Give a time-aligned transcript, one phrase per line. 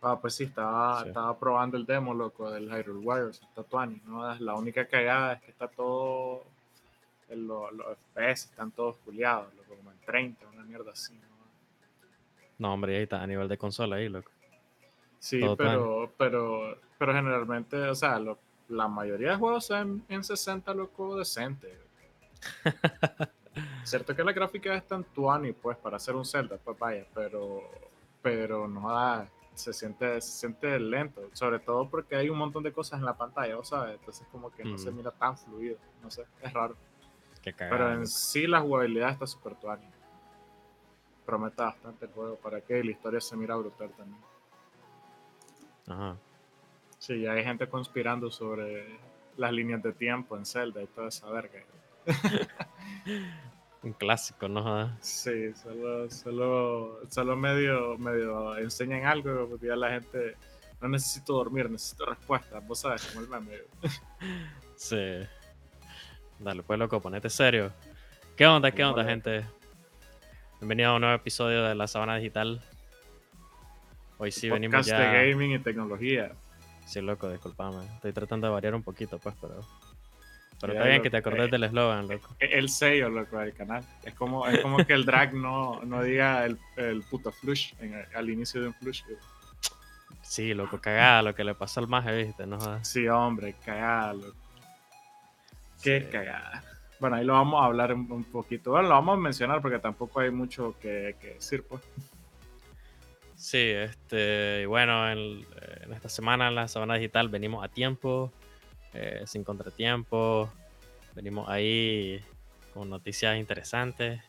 [0.00, 1.08] Ah, pues sí, estaba, Sí.
[1.08, 4.32] estaba probando el demo, loco, del Hyrule Warriors, está tuani, ¿no?
[4.36, 6.44] La única cagada es que está todo,
[7.28, 11.26] en lo- los FPS están todos culiados, loco, como en 30, una mierda así, ¿no?
[12.58, 14.30] No, hombre, ahí está a nivel de consola ahí, loco.
[15.18, 18.38] Sí, Todo pero, pero, pero generalmente, o sea, lo-
[18.68, 21.76] la mayoría de juegos son en 60, loco, decente.
[23.84, 27.62] Cierto que la gráfica es tan tuani, pues, para hacer un Zelda, pues vaya, pero,
[28.22, 29.26] pero no da,
[29.58, 33.16] se siente, se siente lento, sobre todo porque hay un montón de cosas en la
[33.16, 33.96] pantalla, ¿vos ¿sabes?
[33.98, 36.76] Entonces como que no se mira tan fluido, no sé, es raro.
[37.42, 39.86] Qué Pero en sí la jugabilidad está súper tuani.
[41.24, 44.20] Promete bastante el juego para que la historia se mira brutal también.
[45.86, 46.16] Ajá.
[46.98, 48.98] Sí, ya hay gente conspirando sobre
[49.36, 51.60] las líneas de tiempo en Zelda y toda esa verga.
[53.82, 54.96] Un clásico, ¿no?
[55.00, 60.36] Sí, solo, solo, solo medio, medio enseñan algo, porque ya la gente
[60.80, 63.58] no necesito dormir, necesito respuestas, vos sabes, como el meme.
[64.74, 65.26] Sí.
[66.38, 67.72] Dale, pues, loco, ponete serio.
[68.36, 69.44] ¿Qué onda, qué onda, gente?
[70.60, 72.62] Bienvenido a un nuevo episodio de La Sabana Digital.
[74.18, 75.00] Hoy sí venimos Podcast ya...
[75.00, 76.30] de gaming y tecnología.
[76.86, 77.86] Sí, loco, disculpame.
[77.94, 79.60] Estoy tratando de variar un poquito, pues, pero...
[80.60, 82.34] Pero está bien que te acordes eh, del eslogan, loco.
[82.40, 83.84] E- El sello, loco, del canal.
[84.02, 88.04] Es como, es como que el drag no, no diga el, el puto flush en-
[88.14, 89.02] al inicio de un flush.
[90.22, 92.84] Sí, loco, cagada lo que le pasó al maje, viste, no.
[92.84, 94.36] Sí, hombre, cagada, loco.
[95.82, 96.06] Qué Sí.
[96.10, 96.64] cagada.
[96.98, 98.72] Bueno, ahí lo vamos a hablar un, un poquito.
[98.72, 101.82] Bueno, lo vamos a mencionar porque tampoco hay mucho que, que decir, pues.
[103.36, 105.46] Sí, este, y bueno, en,
[105.84, 108.32] en esta semana en la Sabana Digital venimos a tiempo,
[108.94, 110.50] eh, sin contratiempo,
[111.14, 112.22] venimos ahí
[112.74, 114.20] con noticias interesantes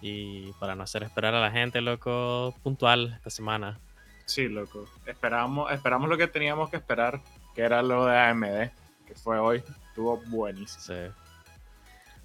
[0.00, 3.78] y para no hacer esperar a la gente, loco, puntual esta semana.
[4.26, 4.86] Sí, loco.
[5.06, 7.20] Esperamos, esperamos lo que teníamos que esperar,
[7.54, 8.70] que era lo de AMD,
[9.06, 9.62] que fue hoy.
[9.88, 10.82] Estuvo buenísimo.
[10.82, 11.12] Sí,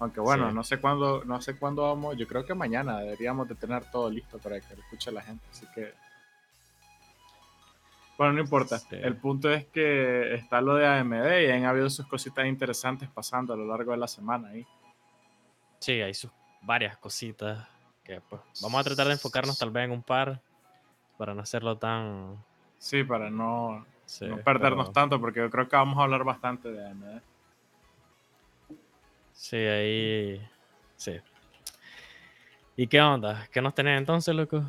[0.00, 0.54] Aunque bueno, Sí.
[0.54, 2.16] no sé cuándo, no sé cuándo vamos.
[2.16, 5.44] Yo creo que mañana deberíamos de tener todo listo para que lo escuche la gente.
[5.50, 5.92] Así que.
[8.18, 8.78] Bueno, no importa.
[8.80, 8.96] Sí.
[9.00, 13.54] El punto es que está lo de AMD y han habido sus cositas interesantes pasando
[13.54, 14.66] a lo largo de la semana ahí.
[15.78, 16.30] sí, hay sus
[16.62, 17.66] varias cositas
[18.02, 20.40] que pues vamos a tratar de enfocarnos tal vez en un par
[21.16, 22.36] para no hacerlo tan...
[22.78, 26.24] Sí, para no, sí, no perdernos pero- tanto, porque yo creo que vamos a hablar
[26.24, 27.20] bastante de AMD.
[29.32, 30.48] Sí, ahí...
[30.96, 31.12] Sí.
[32.76, 33.46] ¿Y qué onda?
[33.52, 34.64] ¿Qué nos tenés entonces, loco?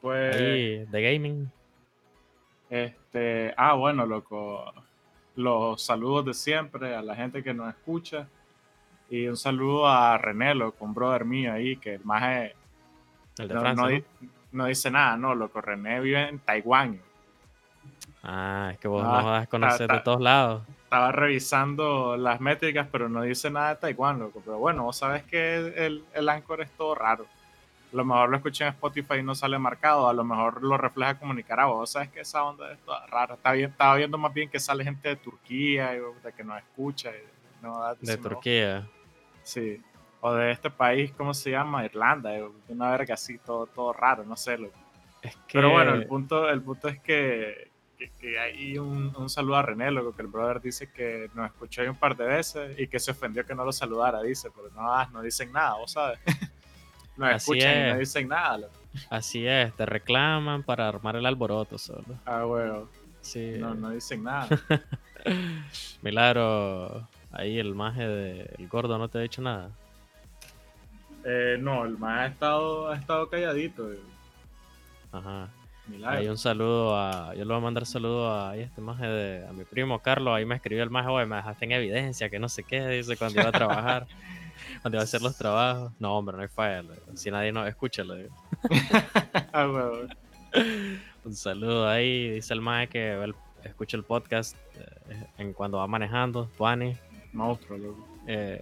[0.00, 0.34] Pues.
[0.36, 1.52] Ahí, de gaming.
[2.70, 4.72] Este, ah, bueno, loco.
[5.36, 8.26] Los saludos de siempre a la gente que nos escucha.
[9.10, 12.22] Y un saludo a René, loco, un brother mío ahí, que el más
[13.38, 13.88] El de no, Francia, no ¿no?
[13.88, 14.04] di-
[14.52, 15.60] no dice nada, no, loco.
[15.60, 17.00] René vive en Taiwán.
[18.22, 20.62] Ah, es que vos Ah, no vas a conocer ta- de todos lados.
[20.84, 24.42] Estaba revisando las métricas, pero no dice nada de Taiwán, loco.
[24.44, 25.56] Pero bueno, vos sabes que
[25.86, 27.26] el, el Anchor es todo raro.
[27.92, 30.76] A lo mejor lo escuché en Spotify y no sale marcado, a lo mejor lo
[30.76, 31.76] refleja como Nicaragua.
[31.76, 33.34] Vos sabes que esa onda es toda rara.
[33.34, 36.58] Está bien, estaba viendo más bien que sale gente de Turquía y de que nos
[36.58, 37.10] escucha.
[37.10, 38.88] y no De Turquía.
[39.42, 39.82] Sí.
[40.20, 41.84] O de este país, ¿cómo se llama?
[41.84, 42.36] Irlanda.
[42.38, 44.58] y Una verga así, todo, todo raro, no sé.
[45.22, 45.54] Es que...
[45.54, 49.62] Pero bueno, el punto, el punto es que, que, que hay un, un saludo a
[49.62, 52.86] René, loco, que el brother dice que nos escuchó ahí un par de veces y
[52.86, 56.20] que se ofendió que no lo saludara, dice, pero no, no dicen nada, vos sabes.
[57.26, 57.92] Así escuchan y es.
[57.94, 58.72] no dicen nada, loco.
[59.08, 62.04] Así es, te reclaman para armar el alboroto solo.
[62.26, 62.88] Ah, huevo.
[63.20, 63.54] Sí.
[63.58, 64.48] No, no dicen nada.
[66.02, 69.70] Milagro, ahí el maje de el gordo no te ha dicho nada.
[71.24, 73.92] Eh, no, el más ha estado, ha estado calladito.
[73.92, 73.98] eh.
[75.12, 75.48] Ajá.
[75.86, 76.18] Milagro.
[76.18, 77.34] Ahí un saludo a.
[77.34, 79.46] Yo le voy a mandar saludo a ahí este maje de.
[79.46, 80.34] a mi primo Carlos.
[80.34, 83.16] Ahí me escribió el maje, oye, me dejaste en evidencia, que no sé qué, dice
[83.16, 84.06] cuando iba a trabajar.
[84.82, 85.92] cuando iba a hacer los trabajos.
[85.98, 86.82] No, hombre, no hay falla.
[87.14, 88.36] Si nadie nos escucha, le digo.
[89.52, 89.90] Ah.
[91.24, 92.30] Un saludo ahí.
[92.30, 93.32] Dice el maje que
[93.64, 94.56] escucha el podcast
[95.10, 96.96] eh, en cuando va manejando, Tuani.
[97.32, 98.08] Monstruo, loco.
[98.26, 98.60] Eh,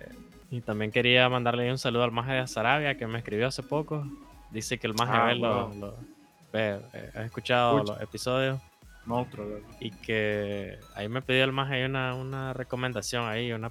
[0.51, 4.05] y también quería mandarle un saludo al maje de Sarabia que me escribió hace poco.
[4.51, 5.75] Dice que el maje Ah, ve lo- wow.
[5.79, 5.97] lo-
[6.53, 7.93] ve, eh, ha escuchado Escucha.
[7.95, 8.61] los episodios
[9.05, 9.67] Monstruo, loco.
[9.81, 13.71] y que ahí me pidió el maje una, una recomendación ahí, una,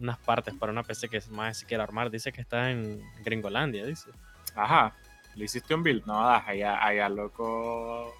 [0.00, 2.10] unas partes para una PC que maje se quiere armar.
[2.10, 4.10] Dice que está en Gringolandia, dice.
[4.54, 4.94] Ajá.
[5.34, 6.04] ¿Le hiciste un build?
[6.06, 8.12] No, das, allá, allá, loco,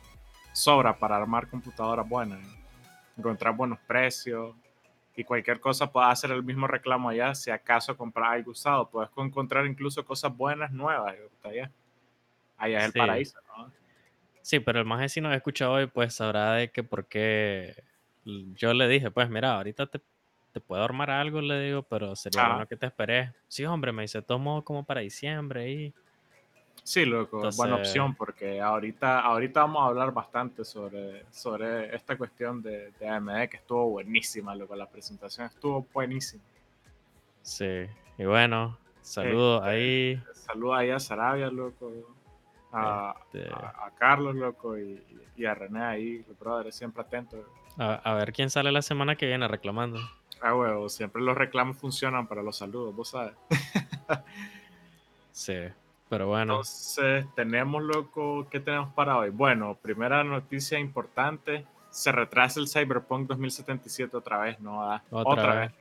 [0.53, 2.41] sobra para armar computadoras buenas.
[3.17, 4.55] Encontrar buenos precios.
[5.17, 7.35] Y cualquier cosa puedes hacer el mismo reclamo allá.
[7.35, 11.15] Si acaso comprar algo usado, puedes encontrar incluso cosas buenas, nuevas.
[11.15, 11.71] está Allá,
[12.57, 12.99] allá es el Sí.
[12.99, 13.73] paraíso, ¿no?
[14.43, 17.83] Sí, pero el maje si nos escucha hoy, pues sabrá de que por qué
[18.25, 20.01] yo le dije, pues mira, ahorita te,
[20.53, 23.31] te puedo armar algo, le digo, pero sería bueno que te esperes.
[23.49, 25.95] Sí, hombre, me dice, tomo como para diciembre y...
[26.83, 32.17] Sí, loco, buena Entonces- opción porque ahorita, ahorita vamos a hablar bastante sobre, sobre esta
[32.17, 34.75] cuestión de, de AMD que estuvo buenísima, loco.
[34.75, 36.43] La presentación estuvo buenísima.
[37.43, 37.87] Sí,
[38.19, 40.23] y bueno, saludos Este, ahí.
[40.35, 41.93] Saluda ahí a Sarabia, loco.
[42.73, 45.03] A, Este, a- a Carlos, loco, y,
[45.37, 47.41] y a René ahí, los brothers, siempre atentos.
[47.79, 49.99] a, a ver quién sale la semana que viene reclamando.
[50.43, 53.35] Ah, huevo, siempre los reclamos funcionan para los saludos, vos sabes.
[55.33, 55.55] Sí,
[56.09, 59.31] pero bueno, Entonces, tenemos, loco, ¿qué tenemos para hoy?
[59.31, 64.83] Bueno, primera noticia importante, se retrasa el Cyberpunk 2077 otra vez, ¿no?
[64.83, 65.73] Ah, Otra vez.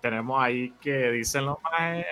[0.00, 2.04] Tenemos ahí que dicen los más,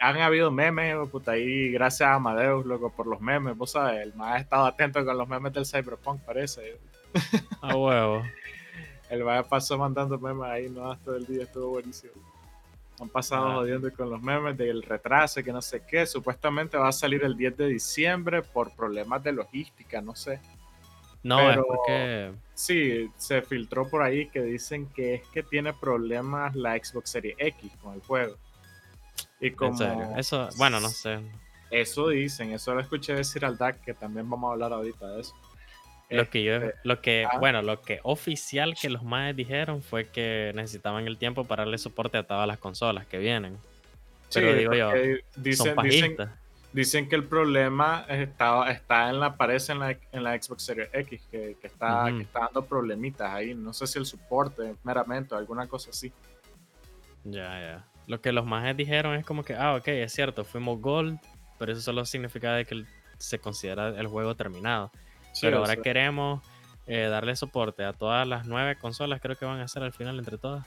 [0.00, 4.00] han habido memes, oh, puta, ahí gracias a Amadeus, loco, por los memes, vos sabes,
[4.00, 6.80] el más ha estado atento con los memes del Cyberpunk, parece.
[7.60, 8.22] a huevo.
[9.10, 12.12] El más pasó mandando memes ahí, no, hasta el día estuvo buenísimo.
[13.00, 13.54] Han pasado Ah.
[13.54, 16.04] jodiendo con los memes del retraso, que no sé qué.
[16.04, 20.40] Supuestamente va a salir el 10 de diciembre por problemas de logística, no sé.
[21.22, 22.32] No, Pero- es porque...
[22.54, 27.36] Sí, se filtró por ahí que dicen que es que tiene problemas la Xbox Series
[27.38, 28.36] X con el juego.
[29.40, 31.20] Y como En serio, eso, bueno, no sé.
[31.70, 35.20] eso dicen, eso lo escuché decir al DAC, que también vamos a hablar ahorita de
[35.20, 35.34] eso.
[36.10, 37.38] Lo que yo, Este, lo que, ah.
[37.38, 41.76] bueno, lo que oficial que los más dijeron fue que necesitaban el tiempo para darle
[41.76, 43.58] soporte a todas las consolas que vienen.
[44.32, 44.90] Pero sí, digo yo,
[45.54, 46.16] Son dicen,
[46.72, 50.88] dicen, que el problema está, está en la aparece en la, en la Xbox Series
[50.92, 53.54] X, que, que está, que está dando problemitas ahí.
[53.54, 56.12] No sé si el soporte meramente o alguna cosa así.
[57.24, 57.84] Ya, ya.
[58.06, 61.18] Lo que los más dijeron es como que, ah, ok, es cierto, fuimos Gold,
[61.58, 62.84] pero eso solo significa de que
[63.18, 64.90] se considera el juego terminado.
[65.38, 66.42] Sí, pero o ahora sea, queremos
[66.86, 70.18] eh, darle soporte a todas las nueve consolas, creo que van a ser al final
[70.18, 70.66] entre todas.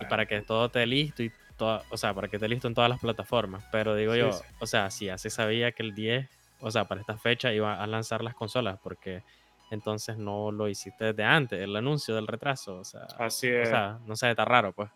[0.00, 2.74] Y para que todo esté listo y toda, o sea, para que esté listo en
[2.74, 3.64] todas las plataformas.
[3.70, 4.42] Pero digo Sí, yo, sí.
[4.60, 6.26] o sea, si ya se sabía que el 10,
[6.60, 9.22] o sea, para esta fecha iba a lanzar las consolas, porque
[9.70, 13.68] entonces no lo hiciste desde antes, el anuncio del retraso, o sea, Así o es.
[13.68, 14.90] sea, no sé, está raro, pues.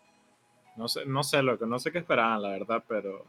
[0.75, 3.25] no, sé, no sé lo que no sé qué esperaban, la verdad, pero.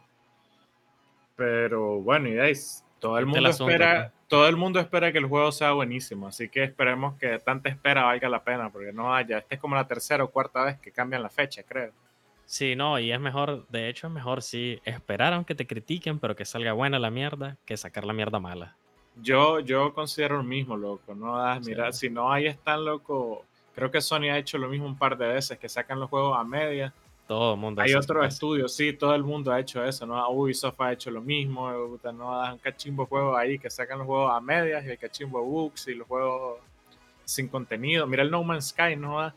[1.37, 5.11] Pero bueno, y guys, todo el Este el mundo asunto, espera, todo el mundo espera
[5.11, 8.93] que el juego sea buenísimo, así que esperemos que tanta espera valga la pena, porque
[8.93, 11.91] no haya, esta es como la tercera o cuarta vez que cambian la fecha, creo.
[12.47, 16.37] Sí, no, y es mejor, de hecho es mejor sí esperar aunque te critiquen, pero
[16.37, 18.77] que salga buena la mierda, que sacar la mierda mala.
[19.21, 21.12] Yo, yo considero lo mismo, loco.
[21.12, 21.71] No das, Sí.
[21.71, 23.44] mira, si no ahí están, loco.
[23.75, 26.38] Creo que Sony ha hecho lo mismo un par de veces, que sacan los juegos
[26.38, 26.94] a media.
[27.31, 30.29] Todo el mundo Hay otros estudios, sí, todo el mundo ha hecho eso, ¿no?
[30.31, 34.06] Ubisoft ha hecho lo mismo, eh, no das un cachimbo juegos ahí que sacan los
[34.09, 36.59] juegos a medias y el cachimbo bugs y los juegos
[37.25, 38.05] sin contenido.
[38.09, 39.21] Mira el No Man's Sky, ¿no?
[39.21, 39.32] da?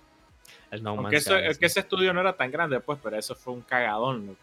[0.71, 2.97] El No Aunque, Man's eso- Sky, es que ese estudio no era tan grande, pues,
[3.03, 4.39] pero eso fue un cagadón, loco.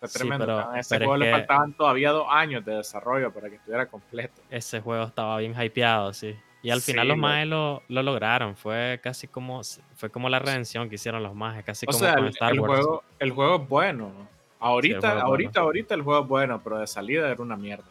[0.00, 0.44] Fue Sí, tremendo.
[0.44, 3.54] pero- a ese pero es juego le faltaban todavía dos años de desarrollo para que
[3.54, 4.42] estuviera completo.
[4.50, 6.34] Ese juego estaba bien hypeado, sí.
[6.64, 8.56] Y al final Sí, los maes lo, lo lograron.
[8.56, 9.60] Fue casi como
[9.94, 12.52] fue como la redención que hicieron los maes, casi O como sea, con el, Star
[12.52, 12.72] el Wars.
[12.80, 14.12] juego, el juego es bueno.
[14.60, 15.66] Ahorita, ahorita, bueno.
[15.66, 17.84] ahorita el juego es bueno, pero de salida era una mierda.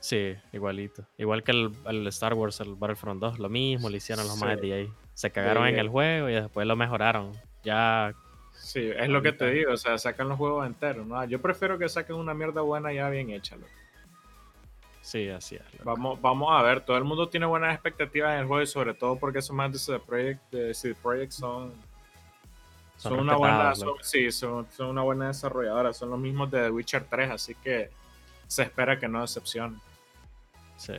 [0.00, 1.04] Sí, igualito.
[1.16, 4.44] Igual que el, el Star Wars, el Battlefront 2, lo mismo le hicieron los Sí.
[4.44, 4.92] maes de ahí.
[5.14, 7.32] Se cagaron en el juego y después lo mejoraron.
[7.64, 8.12] Ya,
[8.60, 11.24] Sí, es lo que te digo, o sea, sacan los juegos enteros, ¿no?
[11.26, 13.68] Yo prefiero que saquen una mierda buena ya bien hecha, loco.
[15.08, 15.62] Sí, así es.
[15.74, 15.84] loco.
[15.84, 18.94] Vamos, vamos a ver, todo el mundo tiene buenas expectativas en el juego y sobre
[18.94, 21.72] todo porque esos más de CD Projekt, de CD Projekt son,
[22.96, 26.62] son, Son una buena, son- sí, son, son una buena desarrolladora, son los mismos de
[26.64, 27.90] The Witcher 3, así que
[28.46, 29.80] se espera que no decepcionen.
[30.76, 30.94] Sí.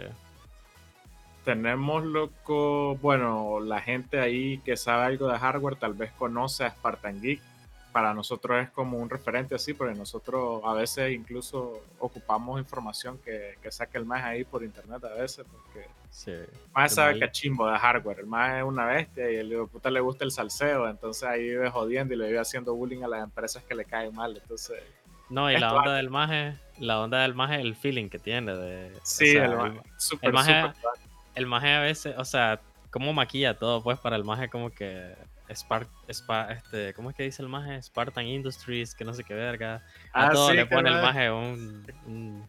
[1.46, 6.70] Tenemos, loco, bueno, la gente ahí que sabe algo de hardware tal vez conoce a
[6.72, 7.42] Spartan Geek.
[7.92, 13.56] Para nosotros es como un referente así, porque nosotros a veces incluso ocupamos información que,
[13.62, 16.32] que saca el más ahí por internet a veces, porque Sí.
[16.32, 18.20] el más sabe cachimbo de hardware.
[18.20, 21.42] El más es una bestia y el hijo puta le gusta el salseo, entonces ahí
[21.50, 24.36] vive jodiendo y le vive haciendo bullying a las empresas que le caen mal.
[24.40, 24.82] Entonces,
[25.30, 28.96] No, y la onda del maje, la onda del maje, el feeling que tiene de.
[28.96, 30.92] o sí, sea, el más, súper, el maje- súper
[31.36, 32.60] el maje a veces, o sea,
[32.92, 35.14] cómo maquilla todo, pues para el maje como que
[35.54, 37.82] Spark, Spa- este, ¿cómo es que dice el maje?
[37.82, 39.84] Spartan Industries, que no sé qué verga.
[40.14, 42.48] A Ah, todo sí, le pone el maje un, un-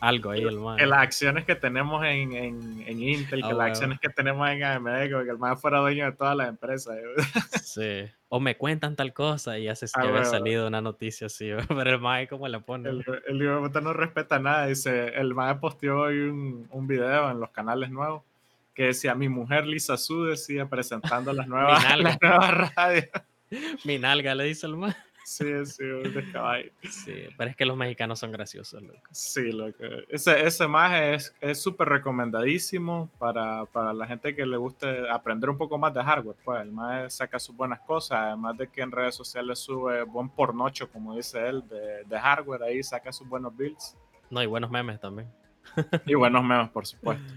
[0.00, 2.32] algo ahí el Que las acciones que tenemos en,
[3.02, 6.12] Intel, que ah, las acciones que tenemos en AMD, que el más fuera dueño de
[6.12, 6.96] todas las empresas.
[7.62, 8.06] Sí.
[8.28, 12.00] O me cuentan tal cosa y hace que ah, salido una noticia así, pero el
[12.00, 12.88] MAE como la pone.
[12.88, 14.66] El, el no respeta nada.
[14.66, 18.22] Dice, el MAE posteó hoy un, un video en los canales nuevos
[18.76, 23.06] que decía mi mujer Lisa Su decía presentando las nuevas, las nuevas radios.
[23.84, 24.94] Mi nalga le dice el MAE.
[25.24, 26.70] Sí, sí, de caballo.
[26.88, 29.00] Sí, pero es que los mexicanos son graciosos, loco.
[29.10, 29.82] Sí, loco.
[30.08, 35.58] Ese, ese más es súper recomendadísimo para, para, la gente que le guste aprender un
[35.58, 36.36] poco más de hardware.
[36.44, 40.28] Pues el más saca sus buenas cosas, además de que en redes sociales sube buen
[40.28, 43.96] pornocho, como dice él, de, de hardware, ahí saca sus buenos builds.
[44.30, 45.28] No, y buenos memes también.
[46.06, 47.34] y buenos memes, por supuesto.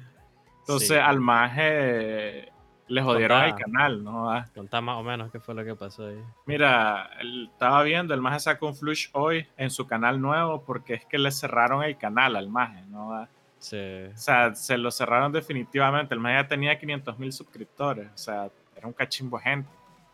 [0.69, 2.51] Entonces, al maje
[2.87, 4.31] le jodieron el canal, ¿no?
[4.31, 4.47] Ah.
[4.53, 6.21] Contá más o menos qué fue lo que pasó ahí.
[6.45, 11.05] Mira, estaba viendo, el maje sacó un flush hoy en su canal nuevo porque es
[11.05, 13.13] que le cerraron el canal al maje, ¿no?
[13.13, 13.27] Ah.
[13.57, 13.77] Sí.
[14.13, 16.13] O sea, se lo cerraron definitivamente.
[16.13, 19.69] El maje ya tenía 500 mil suscriptores, o sea, era un cachimbo gente.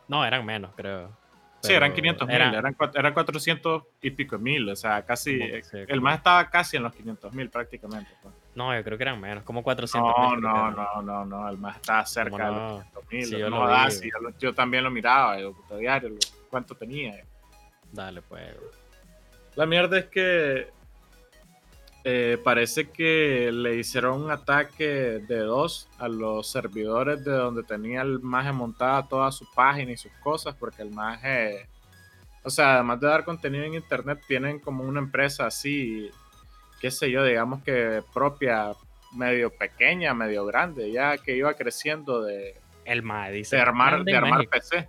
[0.08, 1.10] No, eran menos, creo.
[1.62, 5.42] Sí, eran 500 mil, eran, eran 400 y pico mil, o sea, casi,
[5.74, 8.12] el más estaba casi en los 500 mil prácticamente.
[8.22, 8.34] Pues.
[8.56, 11.76] No, yo creo que eran menos, como 400 No, no, no, no, no, el más
[11.76, 13.40] estaba cerca de los 500 mil.
[13.40, 16.16] yo, no, yo, también lo miraba, el diario,
[16.50, 17.24] cuánto tenía.
[17.92, 18.56] Dale, pues.
[19.56, 20.70] La mierda es que
[22.08, 28.04] eh, parece que le hicieron un ataque de dos a los servidores de donde tenía
[28.04, 31.68] el maje montada toda su página y sus cosas, porque el maje,
[32.44, 36.12] o sea, además de dar contenido en internet, tienen como una empresa así,
[36.86, 38.74] qué sé yo, digamos que propia,
[39.12, 44.16] medio pequeña, medio grande, ya que iba creciendo de, el maje dice de armar, de
[44.16, 44.88] armar PC.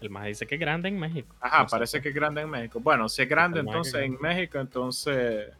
[0.00, 1.36] El maje dice que es grande en México.
[1.42, 2.80] Ajá, parece que es grande en México.
[2.80, 5.50] Bueno, si es grande entonces en México, entonces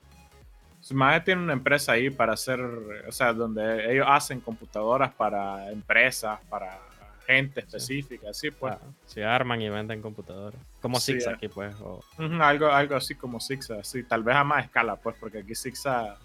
[0.80, 2.60] su madre tiene una empresa ahí para hacer,
[3.06, 6.78] o sea, donde ellos hacen computadoras para empresas, para
[7.26, 8.76] gente específica, así pues.
[9.06, 10.60] se arman y venden computadoras.
[10.80, 11.74] Como sí, aquí, pues.
[12.18, 14.02] algo, algo así como Sixa, sí.
[14.04, 16.16] Tal vez a más escala, pues, porque aquí Sixa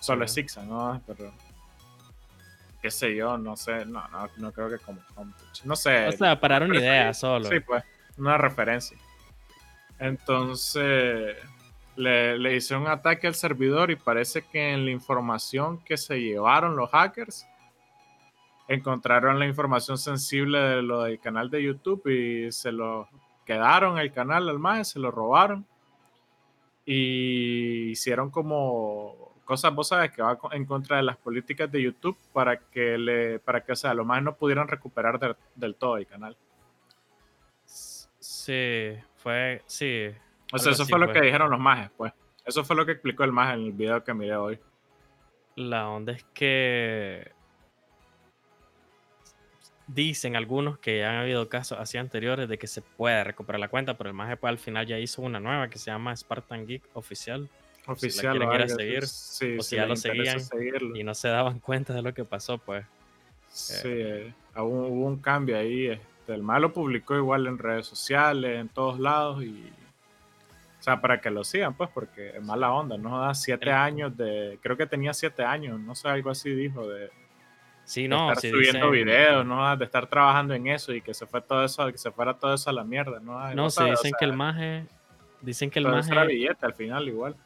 [0.00, 1.00] solo es Sixa, ¿no?
[1.06, 1.32] Pero.
[2.80, 3.84] Qué sé yo, no sé.
[3.84, 5.00] No, no, no creo que como
[5.64, 6.08] No sé.
[6.08, 7.48] O sea, para dar una idea solo.
[7.48, 7.84] Sí, pues.
[8.18, 8.98] Una referencia.
[9.98, 11.36] Entonces
[11.96, 16.20] le, le hicieron un ataque al servidor y parece que en la información que se
[16.20, 17.46] llevaron los hackers
[18.68, 23.08] encontraron la información sensible de lo del canal de YouTube y se lo
[23.44, 25.66] quedaron el canal al más, se lo robaron
[26.84, 32.16] y hicieron como cosas, vos sabes, que va en contra de las políticas de YouTube
[32.32, 36.06] para que le, para que, o sea, lo más no pudieran recuperar del todo el
[36.06, 36.36] canal.
[37.64, 40.08] Sí, fue, sí,
[40.52, 42.12] o sea, eso fue lo que dijeron los majes, pues.
[42.44, 44.58] Eso fue lo que explicó el maje en el video que miré hoy.
[45.54, 47.32] La onda es que
[49.86, 53.96] dicen algunos que han habido casos así anteriores de que se puede recuperar la cuenta,
[53.96, 57.48] pero el pues al final ya hizo una nueva que se llama Spartan Geek Oficial.
[57.86, 60.38] Oficial, si seguir, sí, o si ya lo seguían
[60.94, 62.84] y no se daban cuenta de lo que pasó, pues.
[63.48, 65.86] Sí, eh, hubo, un cambio ahí.
[65.86, 69.72] Este, el malo publicó igual en redes sociales, en todos lados y
[70.82, 73.20] o sea, para que lo sigan, pues, porque es mala onda, ¿no?
[73.20, 74.58] Da siete años de.
[74.60, 77.08] Creo que tenía siete años, no sé, algo así dijo, de.
[77.84, 79.76] Sí, no, estar subiendo videos, ¿no?
[79.76, 82.54] De estar trabajando en eso y que se fue todo eso, que se fuera todo
[82.54, 83.54] eso a la mierda, ¿no?
[83.54, 84.86] No, se dicen que el maje.
[85.40, 86.14] Dicen que el maje.
[86.14, 87.36] la billete al final, igual.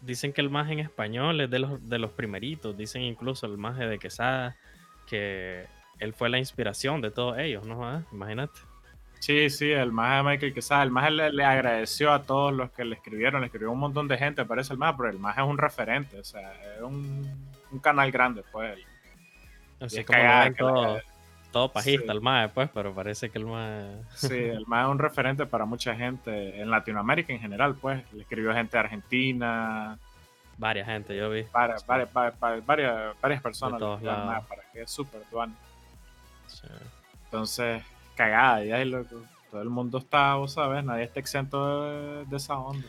[0.00, 2.76] Dicen que el maje en español es de los, de los primeritos.
[2.76, 4.56] Dicen incluso el maje de Quesada
[5.06, 5.66] que
[5.98, 8.04] él fue la inspiración de todos ellos, ¿no?
[8.12, 8.58] Imagínate.
[9.18, 12.84] Sí, sí, el más de Michael Quesada, el más le, agradeció a todos los que
[12.84, 15.44] le escribieron, le escribió un montón de gente, parece el más, pero el más es
[15.44, 17.26] un referente, o sea, es un,
[17.82, 18.78] canal grande, pues.
[19.80, 21.00] Así es como todo,
[21.52, 23.86] todo pajista el más, pues, pero parece que el más...
[24.14, 28.22] Sí, el más es un referente para mucha gente en Latinoamérica en general, pues, le
[28.22, 29.98] escribió gente de Argentina.
[30.58, 31.44] Varias gente, yo vi.
[31.52, 33.74] Varias, varias, varias, varias personas.
[33.74, 34.46] De todos lados.
[34.46, 35.54] para que es súper tuano.
[36.46, 36.66] Sí.
[37.24, 37.82] Entonces,
[38.14, 39.22] cagada, ya loco.
[39.50, 42.86] Todo el mundo está, vos sabes, nadie está exento de, esa onda.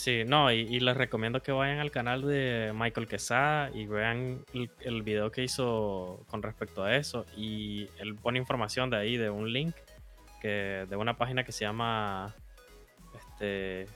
[0.00, 4.46] Sí, no, y, les recomiendo que vayan al canal de Michael Quesada y vean
[4.80, 7.26] el, video que hizo con respecto a eso.
[7.36, 9.74] Y él pone información de ahí, de un link,
[10.40, 12.34] que, de una página que se llama
[13.14, 13.88] este,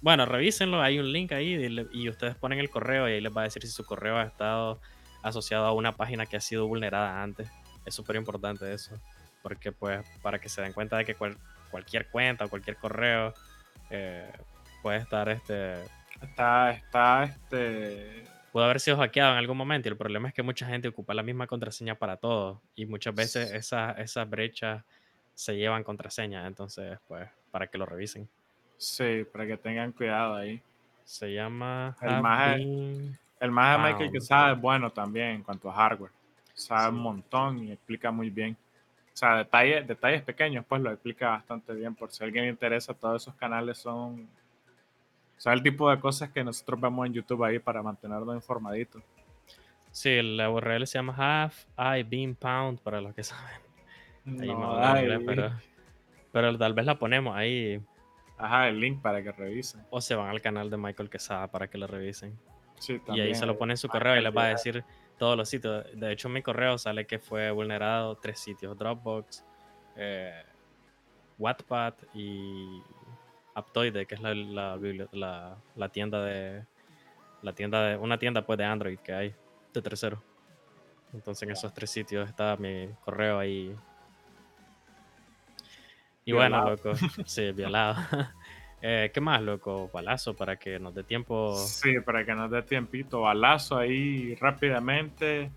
[0.00, 3.36] Bueno, revísenlo, hay un link ahí y, y ustedes ponen el correo y ahí les
[3.36, 4.80] va a decir si su correo ha estado
[5.24, 7.50] asociado a una página que ha sido vulnerada antes
[7.84, 8.94] es súper importante eso.
[9.42, 11.16] Porque pues para que se den cuenta de que
[11.70, 13.34] cualquier cuenta o cualquier correo
[13.90, 14.30] eh,
[14.82, 15.76] puede estar este
[16.22, 18.24] Está, está, este...
[18.52, 21.14] Pudo haber sido hackeado en algún momento y el problema es que mucha gente ocupa
[21.14, 24.82] la misma contraseña para todo y muchas veces esas, esas brechas
[25.34, 28.28] se llevan contraseña, entonces pues para que lo revisen.
[28.78, 30.60] Sí, para que tengan cuidado ahí.
[31.04, 31.96] Se llama...
[32.00, 32.56] El más,
[33.40, 36.12] el más de Michael que sabe es bueno también en cuanto a hardware.
[36.54, 38.56] Sabe un montón y explica muy bien.
[39.18, 41.92] O sea, detalles, detalles pequeños, pues lo explica bastante bien.
[41.92, 44.20] Por si a alguien le interesa, todos esos canales son.
[44.20, 49.02] O sea, el tipo de cosas que nosotros vemos en YouTube ahí para mantenernos informaditos.
[49.90, 53.60] Sí, la URL se llama half I bean pound para los que saben.
[55.26, 55.50] pero,
[56.30, 57.82] pero tal vez la ponemos ahí.
[58.36, 59.84] Ajá, el link para que revisen.
[59.90, 62.38] O se van al canal de Michael Quesada para que lo revisen.
[62.76, 64.84] Sí, y ahí se lo pone en su correo y les va a decir
[65.18, 65.84] todos los sitios.
[65.94, 69.44] De hecho, en mi correo sale que fue vulnerado tres sitios: Dropbox,
[69.96, 70.42] eh,
[71.38, 72.82] Wattpad y
[73.54, 76.64] Aptoide, que es la, la, la, tienda de
[77.42, 79.34] la tienda de una tienda pues de Android que hay
[79.74, 80.22] de tercero.
[81.12, 83.74] Entonces en esos tres sitios está mi correo ahí.
[86.24, 86.92] Y bueno, loco,
[87.24, 87.96] sí, violado.
[88.80, 89.90] Eh, ¿Qué más, loco?
[89.92, 91.56] Balazo para que nos dé tiempo.
[91.56, 93.22] Sí, para que nos dé tiempito.
[93.22, 95.50] Balazo ahí rápidamente.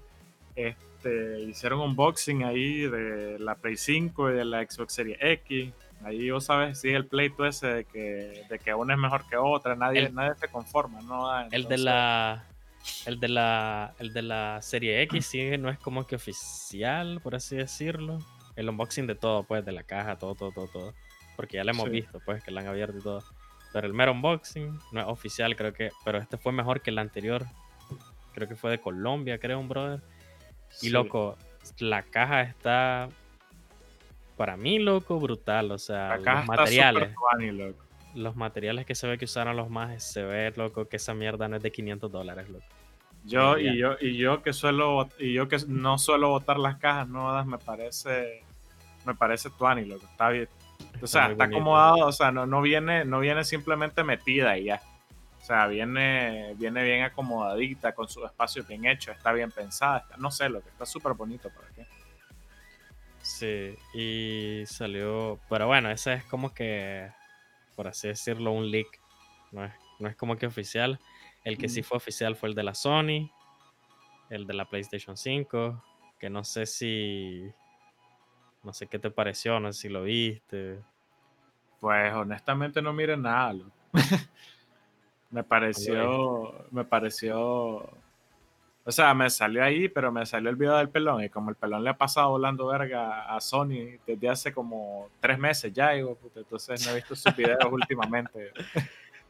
[0.55, 5.71] Este, hicieron un unboxing ahí de la Play 5 y de la Xbox Series X.
[6.03, 9.37] Ahí vos sabes, sí, el pleito ese de que, de que una es mejor que
[9.37, 9.75] otra.
[9.75, 11.29] Nadie, nadie se conforma, ¿no?
[11.51, 12.45] el de la.
[13.05, 13.93] El de la.
[13.99, 18.17] El de la serie X sí no es como que oficial, por así decirlo.
[18.55, 20.93] El unboxing de todo, pues, de la caja, todo, todo, todo, todo
[21.35, 23.23] porque ya la hemos visto, pues, que la han abierto y todo.
[23.73, 26.99] Pero el mero unboxing no es oficial, creo que, pero este fue mejor que el
[26.99, 27.45] anterior.
[28.33, 30.01] Creo que fue de Colombia, creo, un brother.
[30.81, 31.37] Y loco,
[31.79, 33.09] la caja está,
[34.37, 35.71] para mí, loco, brutal.
[35.71, 37.15] O sea, los materiales.
[38.13, 41.47] Los materiales que se ve que usaron los más, se ve, loco, que esa mierda
[41.47, 42.65] no es de 500 dólares, loco.
[43.23, 47.07] Yo y yo y yo que suelo y yo que no suelo botar las cajas
[47.07, 48.43] nuevas me parece
[49.05, 50.05] me parece tuani, loco.
[50.05, 50.49] Está bien,
[51.01, 54.81] o sea, está, acomodado, o sea, no, no, viene, no viene simplemente metida y ya.
[55.39, 60.29] O sea, viene, viene bien acomodadita, con su espacio bien hecho, está bien pensada, no
[60.29, 61.81] sé, lo que está súper bonito por aquí.
[63.21, 67.11] Sí, y salió, pero bueno, ese es como que,
[67.75, 68.99] por así decirlo, un leak,
[69.51, 70.99] no es, no es como que oficial.
[71.43, 73.31] El que sí fue oficial fue el de la Sony,
[74.29, 75.83] el de la PlayStation 5,
[76.19, 77.51] que no sé si
[78.63, 80.79] no sé qué te pareció, no sé si lo viste.
[81.79, 83.55] Pues honestamente no mire nada.
[85.31, 87.89] me pareció, me pareció,
[88.83, 91.55] o sea, me salió ahí, pero me salió el video del pelón y como el
[91.55, 96.17] pelón le ha pasado volando verga a Sony desde hace como tres meses ya, digo,
[96.35, 98.51] entonces no he visto sus videos últimamente.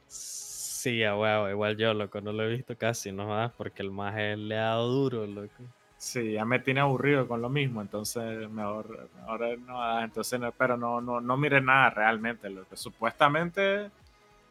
[0.07, 3.51] Sí, a huevo, igual yo, loco, no lo he visto casi, ¿no?
[3.55, 5.63] Porque el más le ha dado duro, loco.
[6.01, 10.99] Sí, ya me tiene aburrido con lo mismo, entonces mejor, mejor no, entonces pero no,
[10.99, 13.91] no, no mire nada realmente, lo que supuestamente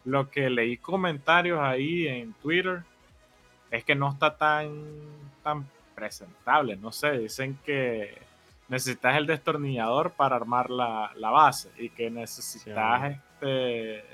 [0.04, 2.84] lo que leí comentarios ahí en Twitter
[3.68, 4.70] es que no está tan,
[5.42, 8.16] tan presentable, no sé, dicen que
[8.68, 14.04] necesitas el destornillador para armar la, base y que necesitas este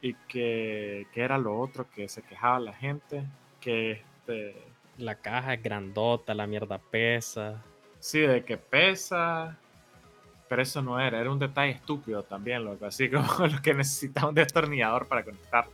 [0.00, 3.24] y que, que era lo otro que se quejaba la gente,
[3.60, 7.62] que este la caja es grandota, la mierda pesa.
[7.98, 9.56] Sí, de que pesa.
[10.48, 12.86] Pero eso no era, era un detalle estúpido también, loco.
[12.86, 15.72] Así como lo que necesita un destornillador para conectarlo.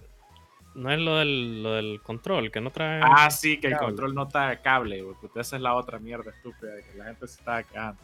[0.75, 3.01] No es lo del, lo del control, que no trae.
[3.03, 6.73] Ah, sí, que el control no trae cable, porque esa es la otra mierda estúpida
[6.73, 8.01] de que la gente se está quejando.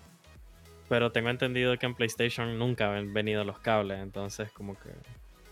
[0.89, 4.91] Pero tengo entendido que en PlayStation nunca han venido los cables, entonces como que.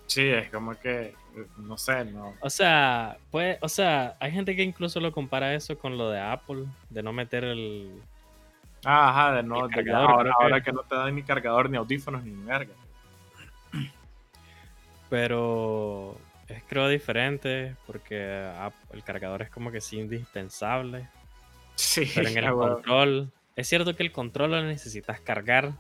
[0.07, 1.15] Sí, es como que,
[1.59, 2.35] no sé, no.
[2.41, 6.21] O sea, pues, o sea, hay gente que incluso lo compara eso con lo de
[6.21, 7.91] Apple, de no meter el.
[8.85, 10.73] Ah, ajá, de no, de ahora, que...
[10.73, 12.75] no te dan ni cargador, ni audífonos, ni verga.
[15.09, 18.51] Pero es creo diferente, porque
[18.93, 21.09] el cargador es como que sí indispensable.
[21.77, 25.73] Sí, pero en el control, es cierto que el control lo necesitas cargar,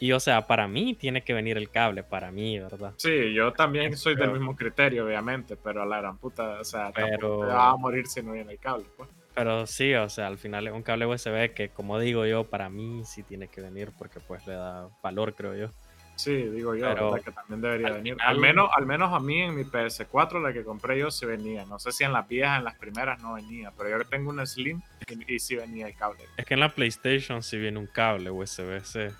[0.00, 2.94] y o sea, para mí tiene que venir el cable, para mí, ¿verdad?
[2.96, 6.90] Sí, yo también soy del mismo criterio, obviamente, pero a la gran puta, o sea,
[6.90, 7.40] pero...
[7.40, 9.10] te va a morir si no viene el cable, pues.
[9.34, 12.70] Pero sí, o sea, al final es un cable USB que, como digo yo, para
[12.70, 15.70] mí sí tiene que venir porque pues le da valor, creo yo.
[16.16, 18.16] Sí, digo yo, pero que también debería venir.
[18.20, 21.64] Al menos, al menos a mí en mi PS4, la que compré yo, sí venía.
[21.64, 24.44] No sé si en las viejas, en las primeras no venía, pero yo tengo una
[24.44, 26.24] Slim y, y sí venía el cable.
[26.36, 29.12] Es que en la PlayStation sí viene un cable USB-C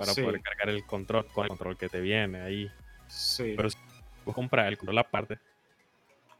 [0.00, 2.70] para poder cargar el control con el control que te viene ahí.
[3.06, 3.54] Sí.
[3.56, 3.68] Pero
[4.24, 5.38] vos compras el control aparte,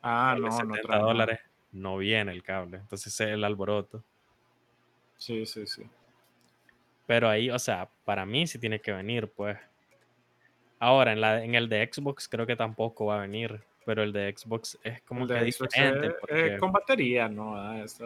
[0.02, 1.02] Ah, no, no 70 trae nada.
[1.12, 1.40] dólares,
[1.72, 2.78] no viene el cable.
[2.78, 4.02] Entonces ese es el alboroto.
[5.18, 5.82] Sí, sí, sí.
[7.06, 9.58] Pero ahí, o sea, para mí sí tiene que venir, pues.
[10.78, 13.62] Ahora, en, la, en el de Xbox creo que tampoco va a venir.
[13.84, 17.56] Pero el de Xbox es como El que diferente es, porque es con batería, ¿no?
[17.56, 18.04] Ah, esa-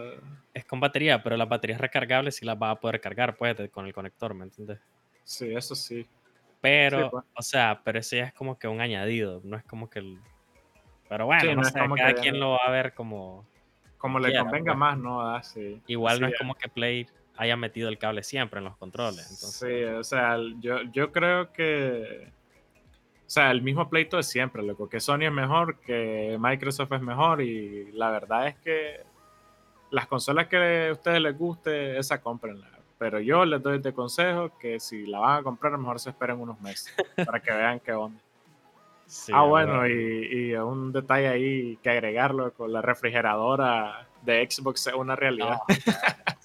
[0.54, 3.86] es con batería, pero las baterías recargables sí las va a poder cargar, pues, con
[3.86, 4.78] el conector, ¿me entiendes?
[5.24, 6.06] Sí, eso sí.
[6.60, 7.24] Pero, pues.
[7.34, 10.18] o sea, pero ese ya es como que un añadido, no es como que el...
[11.08, 13.46] Pero bueno, Sí, no, no es sé, que cada quien lo va a ver como...
[13.98, 14.78] Como le quiera, convenga pues.
[14.78, 15.20] más, ¿no?
[15.20, 15.80] Ah, sí.
[15.86, 17.06] Igual no es como que Play
[17.36, 19.30] haya metido el cable siempre en los controles.
[19.30, 22.28] Entonces, Sí, o sea, yo, yo creo que.
[23.26, 24.88] O sea, el mismo pleito de siempre, loco.
[24.88, 27.40] Que Sony es mejor, que Microsoft es mejor.
[27.40, 29.00] Y la verdad es que
[29.90, 32.73] las consolas que a ustedes les guste, esa cómprenla.
[32.98, 36.40] Pero yo les doy de consejo que si la van a comprar, mejor se esperen
[36.40, 38.18] unos meses para que vean qué onda.
[39.06, 44.48] sí, ah, a bueno, y, y un detalle ahí que agregarlo con la refrigeradora de
[44.48, 45.58] Xbox es una realidad.
[45.68, 45.74] No,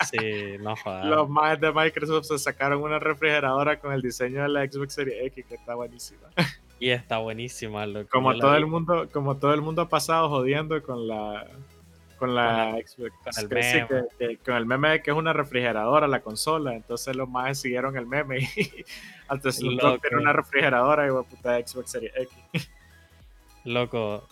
[0.06, 1.06] sí, no jodas.
[1.06, 5.26] Los más de Microsoft se sacaron una refrigeradora con el diseño de la Xbox Series
[5.28, 6.28] X que está buenísima.
[6.80, 7.86] Y está buenísima.
[7.86, 11.46] loco, Como todo vi el mundo, como todo el mundo ha pasado jodiendo con la
[12.20, 13.88] con la Xbox, con el meme.
[13.88, 17.60] que- que- con el meme de que es una refrigeradora la consola, entonces los más
[17.60, 18.46] siguieron el meme y
[19.62, 19.98] Loco.
[20.00, 22.70] tiene una refrigeradora y puta Xbox Series X.
[23.66, 24.28] Loco,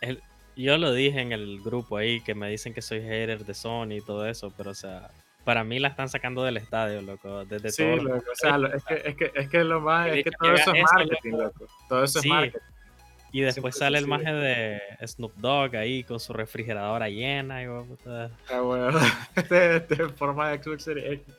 [0.00, 0.22] el-
[0.56, 3.92] yo lo dije en el grupo ahí que me dicen que soy hater de Sony
[3.92, 5.10] y todo eso, pero o sea,
[5.44, 7.44] para mí la están sacando del estadio, loco.
[7.44, 10.08] Desde Sí, los loco, o sea, lo- es que, es que, es que lo más,
[10.08, 11.66] es que todo eso es marketing, loco.
[11.88, 12.28] Todo eso Sí.
[12.28, 12.58] es marketing.
[13.30, 17.62] Y después Siempre sale el maje de Snoop Dogg ahí con su refrigeradora llena.
[17.62, 18.30] Y, puta.
[18.50, 18.98] Ah, bueno,
[19.50, 21.34] de, de forma de Xbox Series X.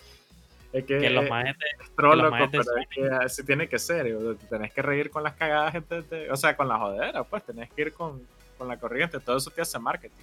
[0.72, 3.26] Es que, que los majes de- es troll, los loco, majes de pero es que
[3.26, 4.16] así tiene que ser.
[4.50, 7.72] tenés que reír con las cagadas, gente, te- o sea, con la jodera, pues tenés
[7.72, 8.22] que ir con,
[8.58, 9.20] con la corriente.
[9.20, 10.16] Todo eso te hace marketing.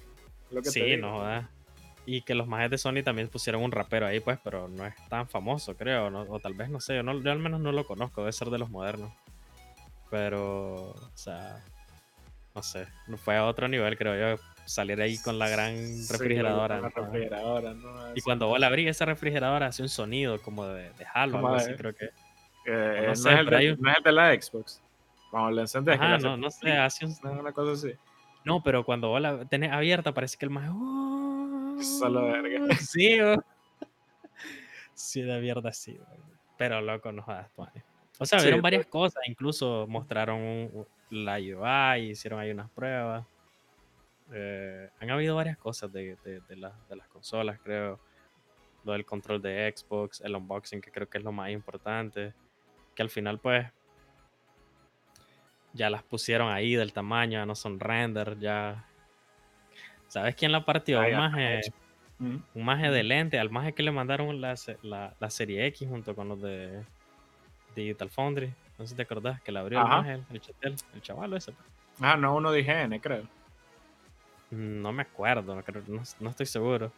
[0.52, 1.46] Lo que Sí, no jodas.
[2.08, 4.94] Y que los majes de Sony también pusieron un rapero ahí, pues, pero no es
[5.08, 6.08] tan famoso, creo.
[6.10, 6.20] ¿no?
[6.28, 8.50] O tal vez, no sé, yo, no, yo al menos no lo conozco, debe ser
[8.50, 9.10] de los modernos.
[10.10, 11.60] Pero, o sea,
[12.54, 16.12] no sé, no fue a otro nivel, creo yo, salir ahí con la gran Sí,
[16.12, 16.76] refrigeradora.
[16.76, 16.82] ¿no?
[16.82, 18.14] La refrigeradora, ¿no?
[18.14, 21.54] Y cuando vos la abrís, esa refrigeradora hace un sonido como de, de halo, algo
[21.54, 22.06] así, creo que.
[22.66, 24.82] eh, no no, sé, es el de, un- no es el de la Xbox.
[25.30, 27.14] Cuando le encendés, le Ajá, hace no, no sé, hace un.
[27.22, 27.32] ¿no?
[27.40, 27.92] una cosa así.
[28.44, 30.70] No, pero cuando vos la tenés abierta, parece que el más.
[30.72, 31.76] "Oh".
[31.82, 32.74] Solo verga.
[32.76, 33.36] Sí, bro.
[34.94, 35.98] Sí, de mierda, sí.
[36.56, 37.84] Pero loco, no jodas, tuane.
[38.18, 40.70] O sea, Sí, vieron varias cosas, incluso mostraron
[41.10, 43.26] la UI, hicieron ahí unas pruebas.
[44.32, 48.00] Eh, han habido varias cosas de, de- de la- de las consolas, creo.
[48.84, 52.32] Lo del control de Xbox, el unboxing, que creo que es lo más importante.
[52.94, 53.66] Que al final, pues,
[55.72, 58.84] ya las pusieron ahí del tamaño, ya no son render, ya.
[60.08, 61.00] ¿Sabes quién la partió?
[61.00, 61.60] Ah, Un maje,
[62.18, 62.36] Mm.
[62.54, 66.14] un maje de lente, al maje que le mandaron la, la, la serie X junto
[66.14, 66.82] con los de
[67.82, 68.52] Digital Foundry.
[68.78, 71.52] No sé si te acordás que la abrió el maje, el chatel, el chavalo ese.
[72.00, 73.24] Ah, no, uno de IGN, creo.
[74.50, 76.92] No me acuerdo, no, creo- no, no estoy seguro.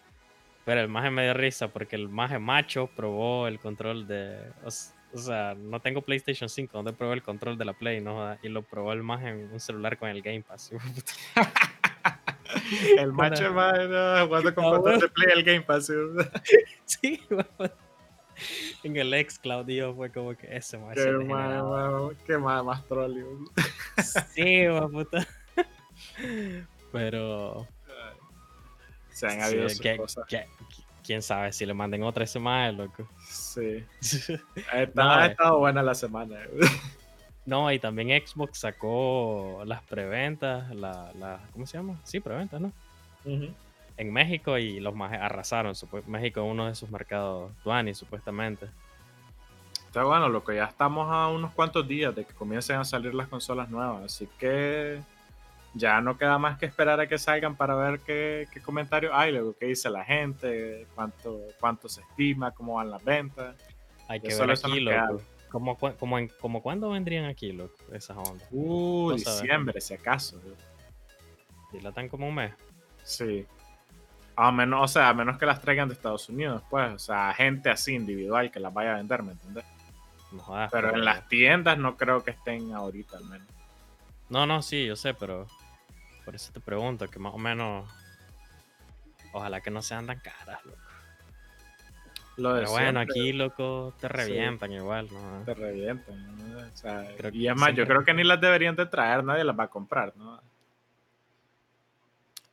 [0.64, 4.52] Pero el maje me dio risa porque el maje macho probó el control de.
[4.64, 8.36] O, sea, no tengo PlayStation 5, donde probé el control de la Play, ¿no?
[8.42, 10.72] Y lo probó el maje en un celular con el Game Pass.
[12.96, 15.92] El macho más no, jugando con control de Play el Game Pass.
[16.86, 17.20] sí.
[18.84, 20.76] En el ex Claudio fue como que ese.
[20.78, 22.08] Qué más, degenerado.
[22.08, 23.14] más- qué más, más troll.
[24.34, 25.26] Sí, puta.
[26.92, 27.66] Pero.
[29.10, 30.26] Se han sí, habido sus que- cosas.
[30.26, 30.46] que-
[31.04, 33.08] quién sabe si le manden otra ese maje, loco.
[33.28, 33.84] Sí.
[34.72, 35.30] Está- No, ha eh.
[35.30, 36.36] estado buena la semana.
[37.46, 41.98] No, y también Xbox sacó las preventas, la, la, ¿cómo se llama?
[42.04, 42.72] Sí, preventas, ¿no?
[43.98, 45.74] En México y los más arrasaron.
[46.06, 48.66] México es uno de sus mercados tuanis, supuestamente.
[49.86, 50.52] Está bueno, loco.
[50.52, 54.04] Ya estamos a unos cuantos días de que comiencen a salir las consolas nuevas.
[54.04, 55.00] Así que
[55.74, 59.32] ya no queda más que esperar a que salgan para ver qué, qué comentarios hay,
[59.32, 63.56] luego qué dice la gente, cuánto, cuánto se estima, cómo van las ventas.
[64.06, 65.22] Hay que ver aquí, loco.
[65.50, 68.46] ¿Cómo, en, como cuándo vendrían aquí, loco, esas ondas?
[68.50, 70.40] Uh, diciembre, si acaso.
[71.72, 72.52] Dilatan como un mes.
[73.02, 73.46] Sí.
[74.40, 77.34] A menos, o sea, a menos que las traigan de Estados Unidos, pues, o sea,
[77.34, 79.64] gente así individual que las vaya a vender, ¿me entiendes?
[80.30, 83.48] No jodas, Pero en las tiendas no creo que estén ahorita, al menos.
[84.28, 85.48] No, no, sí, yo sé, pero
[86.24, 87.90] por eso te pregunto, que más o menos.
[89.32, 90.78] Ojalá que no sean tan caras, loco.
[92.36, 94.12] Lo Pero bueno, siempre, aquí, loco, te Sí.
[94.12, 95.42] revientan igual, ¿no?
[95.44, 96.38] te revientan.
[96.52, 96.58] ¿no?
[96.58, 99.58] O sea, y es más, yo creo que ni las deberían de traer, nadie las
[99.58, 100.40] va a comprar, ¿no?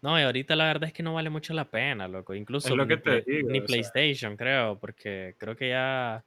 [0.06, 2.36] No, y ahorita la verdad es que no vale mucho la pena, loco.
[2.36, 3.66] Incluso lo ni, que te Play- digo, ni sea.
[3.66, 6.24] PlayStation, creo, porque creo que ya...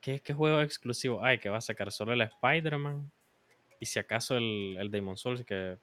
[0.00, 1.90] ¿Qué, qué juego exclusivo hay que va a sacar?
[1.90, 3.10] Solo el Spider-Man
[3.80, 5.76] y si acaso el, el Demon Souls, que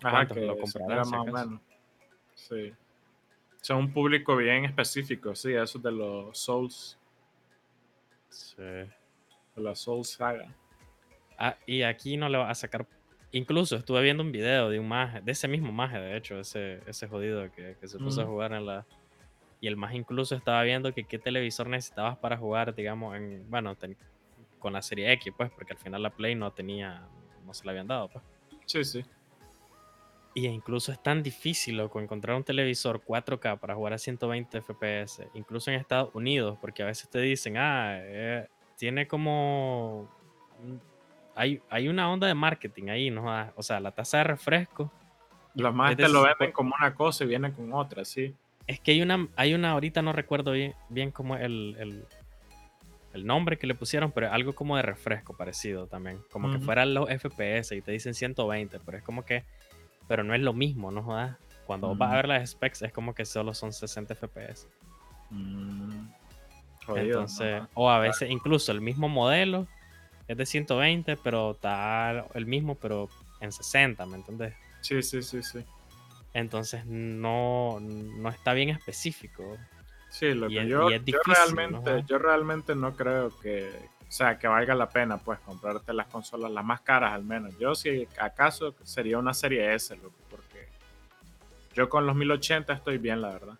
[0.00, 1.60] cuantos que lo comprarán, si más o acaso.
[2.34, 2.72] Sí.
[3.62, 6.98] Son un público bien específico, sí, esos de los Souls,
[8.28, 8.56] Sí.
[8.62, 8.90] de
[9.54, 10.52] la Souls saga.
[11.38, 12.84] Ah, y aquí no le va a sacar.
[13.32, 16.80] Incluso estuve viendo un video de un maje, de ese mismo maje, de hecho, ese,
[16.86, 18.32] ese jodido que, que se puso a Ujú.
[18.32, 18.86] jugar en la.
[19.60, 23.48] Y el maje incluso estaba viendo que qué televisor necesitabas para jugar, digamos, en.
[23.50, 23.96] Bueno, ten-
[24.58, 27.06] con la serie X, pues, porque al final la Play no tenía.
[27.44, 28.24] No se la habían dado, pues.
[28.66, 29.04] Sí, sí.
[30.34, 35.28] Y incluso es tan difícil, loco, encontrar un televisor 4K para jugar a 120 FPS,
[35.34, 40.08] incluso en Estados Unidos, porque a veces te dicen, ah, eh, tiene como...
[41.38, 43.32] Hay, hay una onda de marketing ahí, ¿no?
[43.32, 44.92] Ah, O sea, la tasa de refresco.
[45.54, 48.34] Los más te lo venden como una cosa y vienen con otra, sí.
[48.66, 52.06] Es que hay una, hay una ahorita no recuerdo bien, bien cómo el, el,
[53.12, 56.20] el nombre que le pusieron, pero algo como de refresco parecido también.
[56.32, 59.44] Como que fueran los FPS y te dicen 120, pero es como que...
[60.08, 61.04] Pero no es lo mismo, ¿no?
[61.04, 61.36] jodas?
[61.66, 64.66] Cuando vas a ver las specs es como que solo son 60 FPS.
[65.30, 66.08] Mm.
[66.84, 69.68] Jodido, Entonces, o a veces incluso el mismo modelo
[70.28, 73.08] es de 120, pero está el mismo, pero
[73.40, 74.54] en 60, ¿me entendés?
[74.80, 75.64] Sí, sí, sí, sí.
[76.34, 79.58] Entonces no, no está bien específico.
[80.10, 80.78] Sí, lo que es- yo,
[81.24, 82.06] realmente, ¿no?
[82.06, 83.70] yo realmente no creo que,
[84.08, 87.56] o sea, que valga la pena, pues, comprarte las consolas las más caras al menos.
[87.58, 90.68] Yo si acaso sería una serie S, loco, porque
[91.74, 93.54] yo con los 1080 estoy bien, la verdad.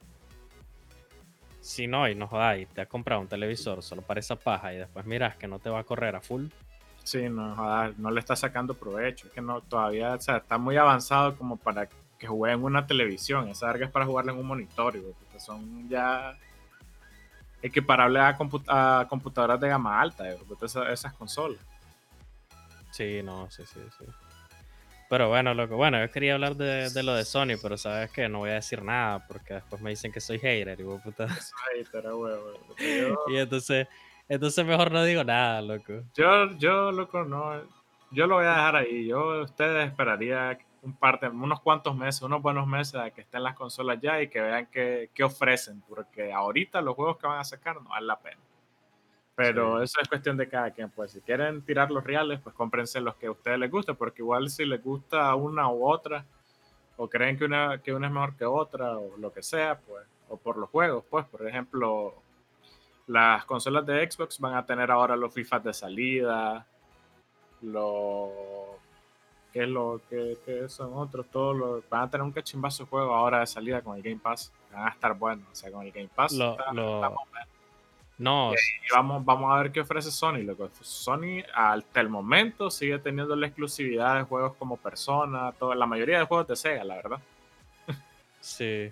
[1.69, 4.73] Si no, y no jodas, y te has comprado un televisor solo para esa paja
[4.73, 6.47] y después miras que no te va a correr a full.
[7.05, 9.27] Sí, no, joder, no le está sacando provecho.
[9.27, 11.87] Es que no, todavía, o sea, está muy avanzado como para
[12.19, 13.49] que juegue en una televisión.
[13.49, 16.39] Esa verga es para jugarla en un monitor, güey, porque son ya
[17.61, 21.61] equiparables a, a computadoras de gama alta, güey, esas, esas consolas.
[22.93, 24.07] Sí, no, sí, sí, sí.
[25.09, 28.29] Pero bueno, loco, bueno, yo quería hablar de, de lo de Sony, pero sabes que
[28.29, 31.27] no voy a decir nada porque después me dicen que soy hater y vos puta.
[32.47, 33.87] Güey, porque yo- Y entonces,
[34.29, 36.03] entonces mejor no digo nada, loco.
[36.15, 37.63] Yo, yo, loco, no.
[38.11, 39.07] Yo lo voy a dejar ahí.
[39.07, 43.43] Yo, ustedes esperaría un par de, unos cuantos meses, unos buenos meses a que estén
[43.43, 47.39] las consolas ya y que vean qué, qué ofrecen, porque ahorita los juegos que van
[47.41, 48.37] a sacar no valen la pena.
[49.39, 49.85] Pero Sí.
[49.85, 50.91] eso es cuestión de cada quien.
[50.91, 54.21] Pues si quieren tirar los reales, pues cómprense los que a ustedes les guste, porque
[54.23, 56.25] igual si les gusta una u otra,
[56.97, 60.05] o creen que una, que una es mejor que otra, o lo que sea, pues,
[60.29, 62.15] o por los juegos, pues, por ejemplo,
[63.07, 66.67] las consolas de Xbox van a tener ahora los FIFA de salida,
[67.63, 68.31] los
[69.53, 71.27] ¿qué es lo que, que son otros?
[71.31, 74.19] Todos los, van a tener un cachimbazo de juego ahora de salida con el Game
[74.23, 74.53] Pass.
[74.73, 75.47] Van a estar buenos.
[75.51, 76.33] O sea, con el Game Pass.
[76.33, 77.17] Lo- está- lo-.
[78.19, 80.39] No, Y vamos, vamos a ver qué ofrece Sony.
[80.39, 80.69] Loco.
[80.81, 86.19] Sony hasta el momento sigue teniendo la exclusividad de juegos como Persona, toda, la mayoría
[86.19, 87.21] de juegos de Sega, la verdad.
[88.41, 88.91] sí.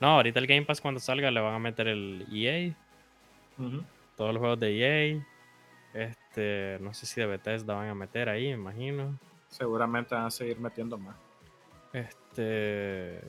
[0.00, 2.72] No, ahorita el Game Pass cuando salga le van a meter el EA,
[4.16, 5.26] todos los juegos de EA.
[5.92, 9.18] Este, no sé si de Bethesda van a meter ahí, me imagino.
[9.48, 11.16] Seguramente van a seguir metiendo más.
[11.92, 13.22] Este.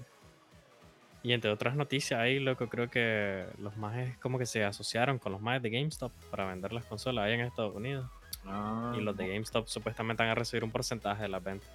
[1.22, 5.34] Y entre otras noticias ahí, loco, creo que los majes como que se asociaron con
[5.34, 8.10] los majes de GameStop para vender las consolas ahí en Estados Unidos.
[8.46, 11.70] Ah, Y los de GameStop supuestamente van a recibir un porcentaje de las ventas.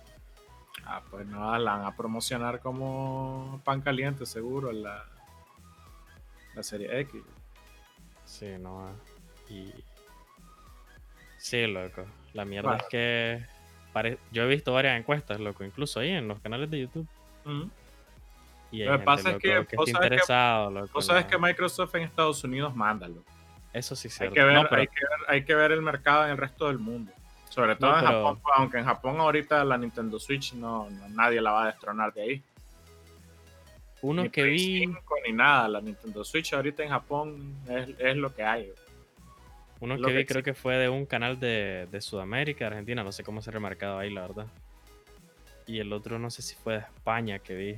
[0.87, 5.05] Ah, pues nada, la van a promocionar como pan caliente, seguro, en la,
[6.55, 7.23] la serie X.
[8.25, 8.91] Sí, no.
[9.51, 9.73] Y.
[11.39, 12.05] Sí, loco.
[12.33, 12.83] La mierda Bueno.
[12.83, 13.45] es que.
[13.93, 17.07] pare- Yo he visto varias encuestas, loco, incluso ahí en los canales de YouTube.
[17.45, 17.71] Ujú.
[18.75, 20.89] Y Lo que pasa es que que vos sabes que- interesado, loco.
[20.95, 23.23] Vos sabes en que la- Microsoft en Estados Unidos manda, loco.
[23.73, 24.35] Eso sí Hay cierto.
[24.35, 26.67] que, ver, No, pero- hay, que ver, hay que ver el mercado en el resto
[26.67, 27.13] del mundo.
[27.51, 30.91] Sobre todo No, en pero- Japón, pues, aunque en Japón ahorita la Nintendo Switch no,
[30.91, 32.43] no- nadie la va a destronar de ahí.
[34.03, 34.79] uno ni que Play vi.
[34.81, 35.67] 5 ni nada.
[35.69, 38.71] La Nintendo Switch ahorita en Japón es, es lo que hay.
[39.81, 43.13] Uno que que vi creo que fue de un canal de, de Sudamérica, Argentina, no
[43.13, 44.47] sé cómo se ha remarcado ahí, la verdad.
[45.67, 47.77] Y el otro no sé si fue de España que vi.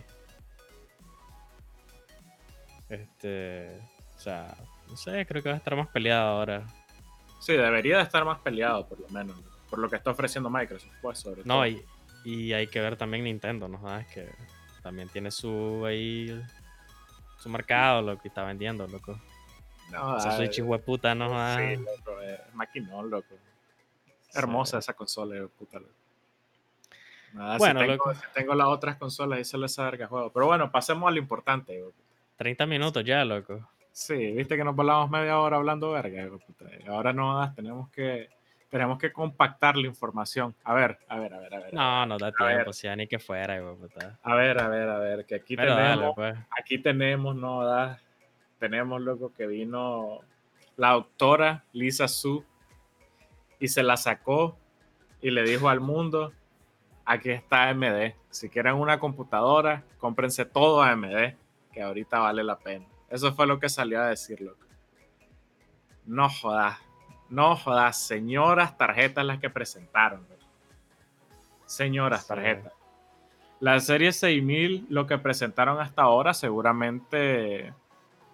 [2.88, 3.80] Este,
[4.16, 4.54] o sea,
[4.88, 6.66] no sé, creo que va a estar más peleado ahora.
[7.40, 9.36] Sí, debería de estar más peleado, por lo menos.
[9.68, 11.54] Por lo que está ofreciendo Microsoft, pues, sobre todo.
[11.54, 11.84] No, y,
[12.24, 13.80] y hay que ver también Nintendo, ¿no?
[13.80, 14.06] ¿Sabes?
[14.08, 14.28] Que
[14.82, 16.40] también tiene su ahí
[17.38, 19.20] su mercado, lo que está vendiendo, loco.
[19.90, 21.56] No, Esa ah, Switch puta no ah.
[21.58, 23.36] Sí, loco, es maquinón, loco.
[24.34, 25.92] Hermosa esa consola, puta, loco.
[27.32, 28.14] Nada, Bueno, si, tengo, loco.
[28.14, 30.32] si tengo las otras consolas, ahí se les verga juego.
[30.32, 32.05] Pero bueno, pasemos a lo importante, puta.
[32.36, 33.68] 30 minutos ya, loco.
[33.92, 36.28] Sí, viste que nos volamos media hora hablando verga,
[36.88, 38.28] ahora no tenemos que,
[38.68, 40.54] tenemos que compactar la información.
[40.64, 41.74] A ver, a ver, a ver, a ver.
[41.74, 44.18] No, no da tiempo, si ni que fuera, hijo puta.
[44.22, 46.36] A ver, a ver, a ver, que aquí Pero dale, tenemos, pues.
[46.50, 47.98] aquí tenemos, no da,
[48.58, 50.20] tenemos loco que vino
[50.76, 52.44] la doctora Lisa Su
[53.58, 54.58] y se la sacó
[55.22, 56.34] y le dijo al mundo,
[57.06, 61.34] aquí está AMD, si quieren una computadora, cómprense todo AMD,
[61.76, 62.86] que ahorita vale la pena.
[63.10, 64.64] Eso fue lo que salió a decir, loco.
[66.06, 66.78] No jodas,
[67.28, 70.22] no jodas, señoras tarjetas las que presentaron.
[70.22, 70.46] loco.
[71.66, 72.72] Señoras tarjetas.
[73.60, 77.74] La serie 6000, lo que presentaron hasta ahora, seguramente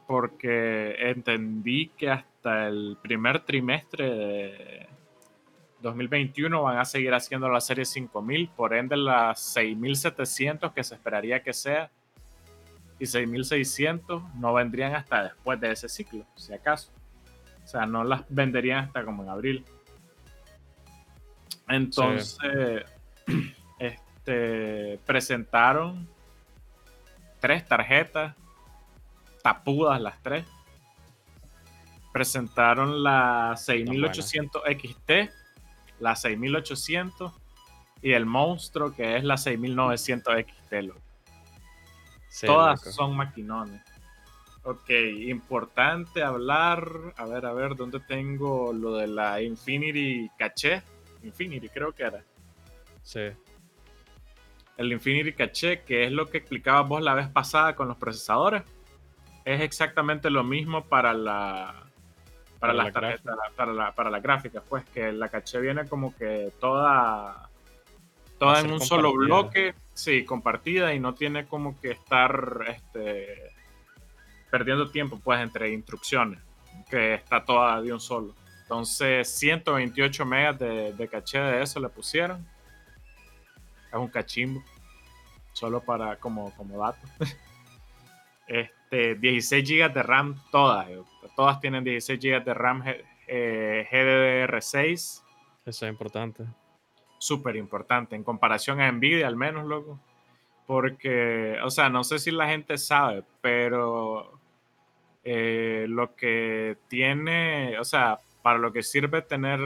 [0.06, 4.86] porque entendí que hasta el primer trimestre de
[5.80, 11.42] 2021 van a seguir haciendo la serie 5000, por ende las 6700 que se esperaría
[11.42, 11.90] que sea
[13.02, 16.92] y 6600 no vendrían hasta después de ese ciclo, si acaso.
[17.64, 19.64] O sea, no las venderían hasta como en abril.
[21.66, 22.84] Entonces,
[23.80, 26.08] este, presentaron
[27.40, 28.36] tres tarjetas,
[29.42, 30.44] tapudas las tres.
[32.12, 35.10] Presentaron la 6800 XT,
[35.98, 37.32] la 6800
[38.00, 40.72] y el monstruo que es la 6900 XT.
[40.82, 41.11] loco.
[42.32, 42.92] Sí, Todas loco.
[42.96, 43.82] son maquinones.
[44.64, 46.88] Ok, importante hablar.
[47.18, 50.82] A ver, a ver, ¿dónde tengo lo de la Infinity Caché?
[51.22, 52.24] Infinity, creo que era.
[53.02, 53.20] Sí,
[54.78, 58.62] El Infinity Caché, que es lo que explicabas vos la vez pasada con los procesadores.
[59.44, 61.82] Es exactamente lo mismo para la.
[62.58, 65.86] Para, Para las la tarjetas, para la, para la gráfica, pues que la caché viene
[65.86, 67.50] como que toda,
[68.42, 73.52] toda en un solo bloque, sí, compartida y no tiene como que estar este,
[74.50, 76.40] perdiendo tiempo pues entre instrucciones,
[76.90, 78.34] que está toda de un solo.
[78.62, 82.44] Entonces 128 megas de, de caché de eso le pusieron.
[83.92, 84.60] Es un cachimbo,
[85.52, 87.06] solo para como, como dato.
[88.48, 91.00] Este, 16 GB de RAM todas, eh,
[91.36, 92.82] todas tienen 16 GB de RAM
[93.26, 95.22] eh, GDDR6,
[95.64, 96.44] eso es importante.
[97.22, 100.00] Súper importante en comparación a Nvidia al menos, loco.
[100.66, 104.40] Porque, o sea, no sé si la gente sabe, pero
[105.22, 109.60] eh, lo que tiene, o sea, para lo que sirve tener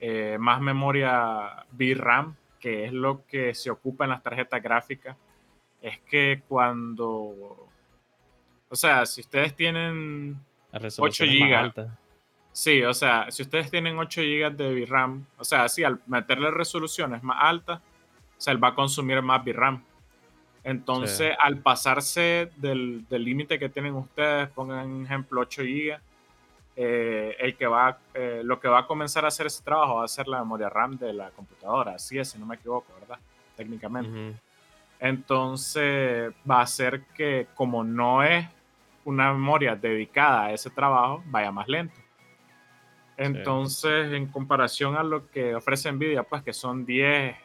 [0.00, 5.18] eh, más memoria VRAM, que es lo que se ocupa en las tarjetas gráficas,
[5.82, 7.68] es que cuando,
[8.70, 10.40] o sea, si ustedes tienen
[10.72, 11.28] La resolución
[12.54, 16.52] Sí, o sea, si ustedes tienen 8 GB de VRAM, o sea, sí, al meterle
[16.52, 19.82] resoluciones más altas, o sea, él va a consumir más VRAM.
[20.62, 21.36] Entonces, Sí.
[21.40, 25.98] al pasarse del límite que tienen ustedes, pongan ejemplo 8 GB,
[26.76, 30.04] eh, el que va, eh, lo que va a comenzar a hacer ese trabajo va
[30.04, 31.96] a ser la memoria RAM de la computadora.
[31.96, 33.18] Así es, si no me equivoco, ¿verdad?
[33.56, 34.36] Técnicamente.
[35.00, 38.46] Entonces va a hacer que como no es
[39.04, 42.03] una memoria dedicada a ese trabajo, vaya más lento.
[43.16, 47.36] Entonces, en comparación a lo que ofrece Nvidia, pues que son 10,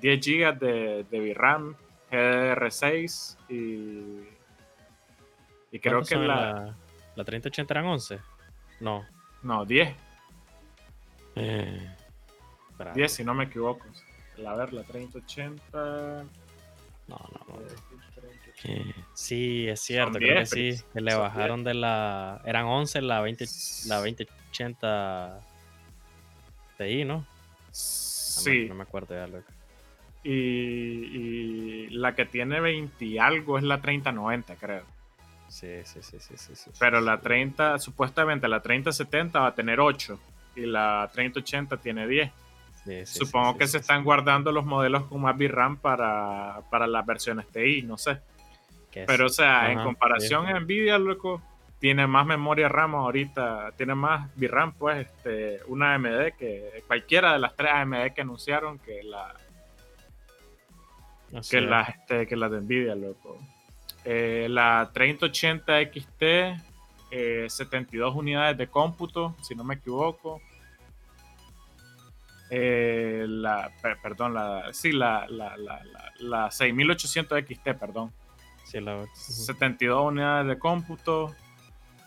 [0.00, 1.74] 10 GB de, de VRAM,
[2.10, 3.54] GDR6 y,
[5.72, 6.26] y creo ¿Cuántos que la...
[6.26, 6.76] la,
[7.16, 8.18] la 3080 eran 11.
[8.80, 9.04] No.
[9.42, 9.94] No, 10,
[11.36, 11.94] Eh,
[12.70, 12.92] espera.
[12.92, 13.84] 10 si no me equivoco.
[14.46, 16.24] A ver, la 3080...
[17.06, 17.60] No, no, no.
[17.60, 17.74] Eh,
[19.14, 20.84] Sí, es cierto, creo 10, que sí.
[20.92, 22.40] Que le bajaron de la.
[22.44, 23.44] Eran 11 la 20,
[23.86, 25.40] la 2080
[26.78, 27.18] Ti, ¿no?
[27.18, 27.26] No,
[27.70, 29.52] Sí, No me acuerdo ya, loco.
[30.22, 34.84] y, y la que tiene 20 y algo es la 3090, creo.
[35.48, 36.56] Sí, sí, sí, sí, sí.
[36.56, 37.22] sí, Pero sí, la sí.
[37.22, 40.18] 30, supuestamente la 3070 va a tener 8
[40.56, 42.32] y la 3080 tiene 10.
[42.84, 44.04] Sí, sí, Supongo sí, que sí, se sí, están sí.
[44.04, 48.20] guardando los modelos con más VRAM para, para las versiones TI, no sé.
[49.06, 51.42] Pero o sea, en comparación a Nvidia, loco,
[51.80, 57.38] tiene más memoria RAM ahorita, tiene más VRAM, pues, este, una AMD que cualquiera de
[57.40, 59.34] las tres AMD que anunciaron que la,
[61.50, 63.38] que las este, que las de Nvidia, loco.
[64.04, 66.22] Eh, la 3080 XT,
[67.10, 70.40] eh, 72 unidades de cómputo, si no me equivoco.
[72.50, 78.12] Eh, la, per- perdón, la, sí, la, la, la, la, la 6800 XT, perdón.
[78.64, 79.10] Sí, la 8.
[79.14, 81.34] 72 unidades de cómputo.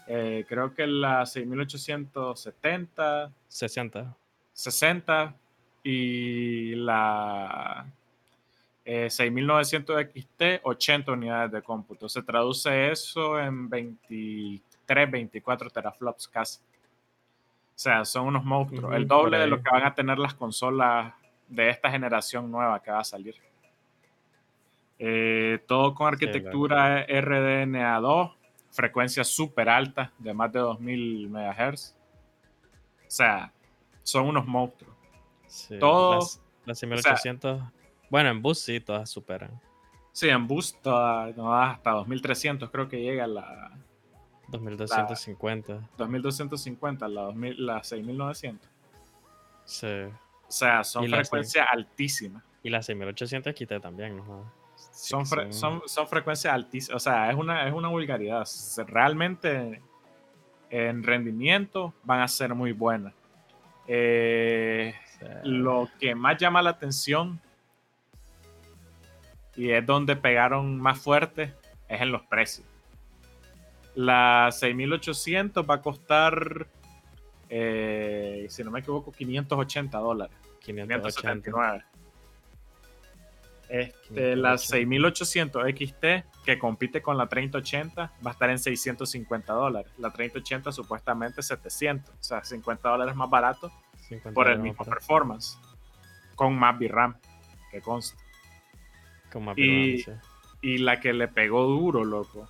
[0.07, 4.15] Eh, creo que la 6870, 60.
[4.53, 5.35] 60
[5.83, 7.85] y la
[8.83, 12.07] eh, 6900 XT, 80 unidades de cómputo.
[12.07, 16.59] Se traduce eso en 23, 24 teraflops casi.
[16.59, 16.61] O
[17.75, 18.85] sea, son unos monstruos.
[18.85, 21.13] Ujú, el doble de lo que van a tener las consolas
[21.49, 23.35] de esta generación nueva que va a salir.
[24.99, 28.33] Eh, todo con arquitectura RDNA2,
[28.71, 31.95] frecuencia súper alta de más de 2000 MHz.
[33.07, 33.51] O sea,
[34.03, 34.95] son unos monstruos.
[35.47, 37.61] Sí, Todo- Las, las 6800.
[38.09, 39.51] bueno, en bus sí, todas superan.
[40.11, 43.71] Sí, en boost toda- no, hasta 2300 creo que llega la
[44.47, 45.89] 2250.
[45.97, 48.69] 2250, la, 2000, la 6900.
[49.65, 49.85] Sí.
[49.87, 52.43] O sea, son la frecuencias altísimas.
[52.63, 54.51] Y las 6800 XT también, ¿no?
[54.97, 56.95] Son, fre- son, son frecuencias altísimas.
[56.95, 58.47] O sea, es una, es una vulgaridad.
[58.87, 59.81] Realmente
[60.69, 63.13] en rendimiento van a ser muy buenas.
[63.87, 65.25] Eh, sí.
[65.43, 67.39] lo que más llama la atención
[69.55, 71.53] y es donde pegaron más fuerte
[71.87, 72.67] es en los precios.
[73.95, 76.67] La 6800 va a costar,
[77.49, 80.35] eh, si no me equivoco, 580 dólares.
[80.59, 81.43] 580.
[81.43, 81.83] 579.
[83.69, 86.05] Este, la 6800 XT,
[86.45, 89.91] que compite con la 3080, va a estar en 650 dólares.
[89.97, 93.71] La 3080 supuestamente 700, o sea, 50 dólares más barato
[94.07, 95.57] 50 por el mismo performance,
[96.35, 97.15] con más VRAM,
[97.71, 98.17] que consta.
[99.31, 100.27] con más y- VRAM, sí.
[100.61, 102.49] Y la que le pegó duro, loco,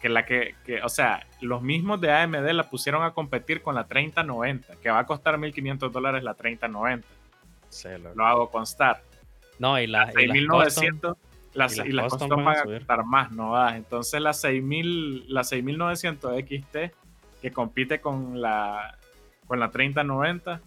[0.00, 3.74] que la que, que, o sea, los mismos de AMD la pusieron a competir con
[3.74, 7.08] la 3090, que va a costar 1500 dólares la 3090.
[7.68, 7.88] Sí.
[8.14, 9.02] Lo hago constar.
[9.58, 11.16] No, y, la, las y las 6900
[11.54, 13.52] las, y las custom van a costar más, ¿no?
[13.52, 13.76] va?
[13.76, 16.76] Entonces la 6000, la 6900 XT
[17.40, 18.98] que compite con la
[19.46, 20.60] con la 3090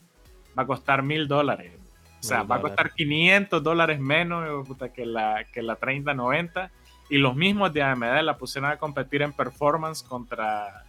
[0.57, 1.73] va a costar mil dólares.
[2.19, 6.69] O sea, va a costar 500 dólares menos que la, que la 3090.
[7.09, 10.83] Y los mismos de AMD la pusieron a competir en performance contra,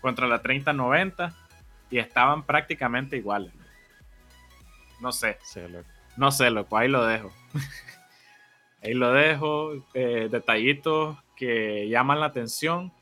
[0.00, 1.34] contra la 3090
[1.90, 3.52] y estaban prácticamente iguales.
[5.00, 5.38] No sé.
[5.42, 5.88] Sí, loco.
[6.16, 7.32] No sé, loco, ahí lo dejo.
[8.82, 9.84] ahí lo dejo.
[9.94, 12.92] eh, detallitos que llaman la atención.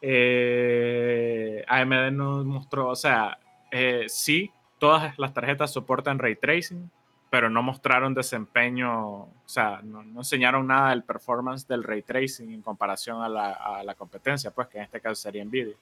[0.00, 3.38] Eh, AMD nos mostró, o sea,
[3.70, 6.90] eh, sí, todas las tarjetas soportan ray tracing,
[7.30, 12.52] pero no mostraron desempeño, o sea, no, no enseñaron nada del performance del ray tracing
[12.52, 15.74] en comparación a la, a la competencia, pues que en este caso sería Nvidia.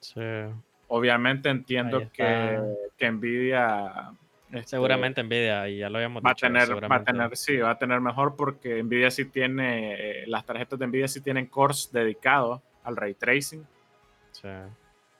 [0.00, 0.20] Sí.
[0.88, 2.60] Obviamente entiendo que,
[2.96, 4.12] que Nvidia
[4.56, 6.46] este, Seguramente Nvidia, y ya lo habíamos va dicho.
[6.46, 10.44] tener, va a tener, sí, va a tener mejor porque Nvidia sí tiene, eh, las
[10.44, 13.66] tarjetas de Nvidia sí tienen cores dedicados al ray tracing.
[14.32, 14.48] Sí.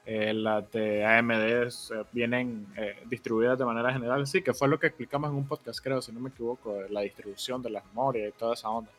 [0.05, 1.69] Eh, las de AMD eh,
[2.13, 2.67] vienen
[3.05, 6.11] distribuidas de manera general, sí, que fue lo que explicamos en un podcast, creo, si
[6.11, 8.91] no me equivoco, de la distribución de las memorias y toda esa onda.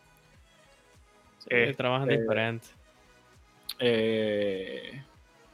[1.39, 2.67] Sí, Este, trabajan diferente.
[3.79, 5.03] Eh,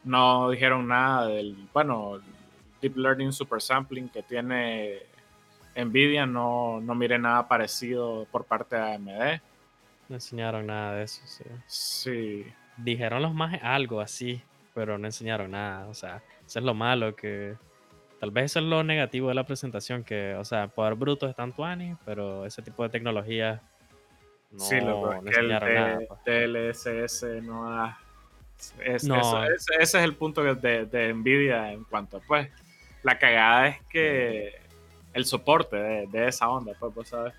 [0.04, 2.20] no dijeron nada del, bueno,
[2.84, 4.98] Deep Learning Super Sampling que tiene
[5.74, 9.40] Nvidia, no, no miré nada parecido por parte de AMD.
[10.10, 11.44] No enseñaron nada de eso, sí.
[11.66, 14.42] Sí, Dijeron los más algo así,
[14.74, 15.86] pero no enseñaron nada.
[15.86, 17.54] O sea, eso es lo malo que.
[18.20, 21.34] Tal vez eso es lo negativo de la presentación, que, o sea, poder bruto es
[21.36, 23.60] tanto ani, pero ese tipo de tecnología
[24.50, 25.96] no, sí, loco, no el enseñaron nada.
[25.98, 26.20] de- pues.
[27.42, 27.98] No da.
[28.84, 29.16] es- No.
[29.20, 32.50] eso- ese, ese es el punto de, de Nvidia en cuanto a, pues,
[33.04, 34.52] la cagada es que
[35.12, 37.32] el soporte de, de esa onda, pues, vos sabes,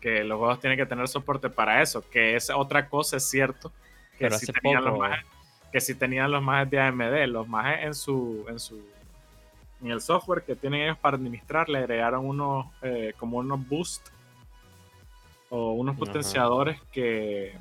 [0.00, 3.70] que los juegos tienen que tener soporte para eso, que es otra cosa, es cierto,
[4.18, 5.24] que Pero sí tenían los poco- majes-
[5.72, 8.78] que sí tenían los majes de AMD, los majes en su, en su,
[9.82, 14.08] en el software que tienen ellos para administrar, le agregaron unos, eh, como unos boost
[15.50, 16.04] o unos Ajá.
[16.04, 17.54] potenciadores que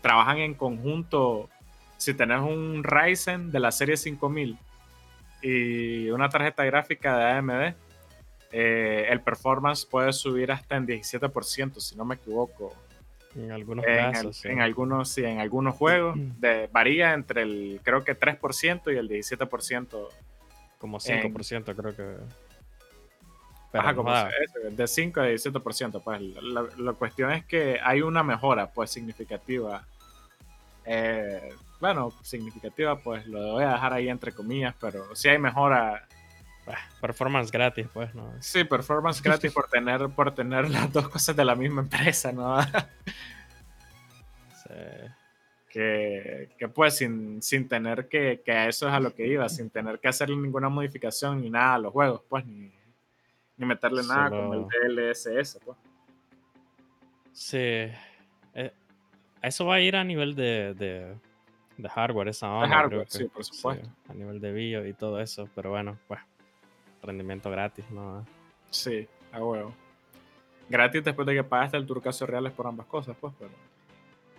[0.00, 1.48] trabajan en conjunto.
[1.96, 4.58] Si tenés un Ryzen de la serie 5000
[5.46, 7.74] y una tarjeta gráfica de AMD,
[8.52, 12.74] eh, el performance puede subir hasta en 17%, si no me equivoco.
[13.36, 14.36] En algunos En, casos.
[14.36, 14.48] sí.
[14.48, 16.40] en algunos, sí, en algunos juegos Mm.
[16.40, 20.08] de- varía entre el, creo que 3% y el 17%.
[20.78, 22.16] Como 5%, creo que.
[23.76, 24.12] Ajá, como
[24.70, 26.00] de 5 a 17%.
[26.00, 29.84] Pues la, la cuestión es que hay una mejora pues significativa.
[30.84, 31.52] Eh,
[31.84, 36.08] bueno, significativa, pues lo voy a dejar ahí entre comillas, pero sí hay mejora.
[36.66, 38.32] bah, performance gratis, pues, ¿no?
[38.40, 42.56] Sí, performance gratis por tener, por tener las dos cosas de la misma empresa, ¿no?
[44.70, 45.10] Eh,
[45.68, 49.46] que, que, pues sin, sin tener que, que, a eso es a lo que iba,
[49.48, 52.72] sin tener que hacerle ninguna modificación ni nada a los juegos, pues ni,
[53.58, 55.76] ni meterle nada como el DLSS, pues.
[57.32, 57.58] Sí.
[58.54, 58.72] Eh,
[59.42, 61.14] eso va a ir a nivel de, de,
[61.76, 62.68] de hardware, esa onda.
[62.68, 63.84] De hardware, sí, por supuesto.
[63.86, 66.20] Sí, a nivel de video y todo eso, pero bueno, pues
[67.02, 68.24] rendimiento gratis, ¿no?
[68.70, 69.74] Sí, a huevo.
[70.68, 73.50] Gratis después de que pagaste el turcaso reales por ambas cosas, pues, pero...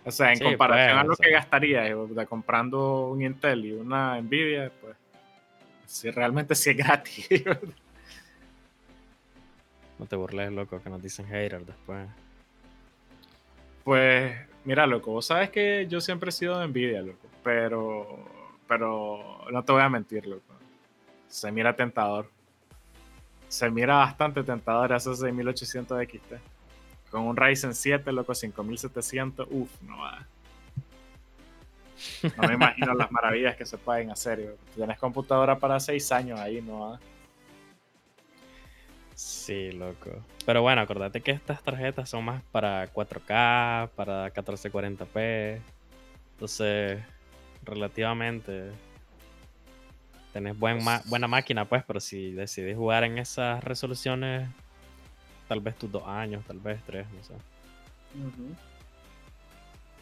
[0.04, 1.38] O sea, en Sí, comparación pues, a lo o que sea.
[1.38, 4.96] gastarías eh, de comprando un Intel y una Nvidia, pues
[5.86, 7.28] sí, realmente sí es gratis.
[9.98, 12.06] No te burles, loco, que nos dicen haters después.
[13.84, 18.18] pues mira, loco, vos sabes que yo siempre he sido de Nvidia, loco, pero,
[18.68, 20.42] pero no te voy a mentir, loco.
[21.28, 22.28] Se mira tentador.
[23.48, 26.34] Se mira bastante tentador ese 6800 XT.
[27.10, 30.26] Con un Ryzen 7, loco, 5700, uff, no va.
[32.36, 34.56] No me imagino las maravillas que se pueden hacer.
[34.74, 37.00] Tienes computadora para 6 años ahí, no va.
[39.46, 40.10] Sí, loco.
[40.44, 45.60] Pero bueno, acordate que estas tarjetas son más para 4K, para 1440p.
[46.32, 47.00] Entonces,
[47.62, 48.72] relativamente,
[50.32, 54.48] tenés buen buena máquina, pues, pero si decidís jugar en esas resoluciones,
[55.46, 57.34] tal vez tus dos años, tal vez tres, no sé.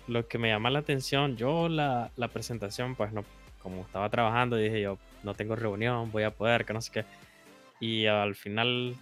[0.09, 3.27] Lo que me llama la atención, yo la, la presentación, pues no,
[3.63, 7.05] como estaba trabajando, dije yo, no tengo reunión, voy a poder, que no sé qué.
[7.79, 8.97] Y al final,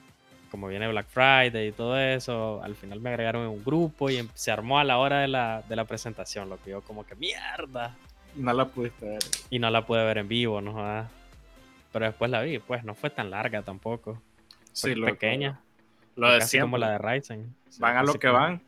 [0.52, 4.18] como viene Black Friday y todo eso, al final me agregaron en un grupo y
[4.18, 7.04] em- se armó a la hora de la, de la presentación, lo que yo como
[7.06, 7.96] que mierda.
[8.36, 9.22] No la pudiste ver.
[9.50, 10.74] Y no la pude ver en vivo, ¿no?
[10.74, 11.10] jodas.
[11.90, 14.22] Pero después la vi, pues no fue tan larga tampoco.
[14.72, 15.58] Sí, pequeña.
[16.16, 17.56] Lo de como la de Ryzen.
[17.70, 18.62] Sí, van a lo que como- van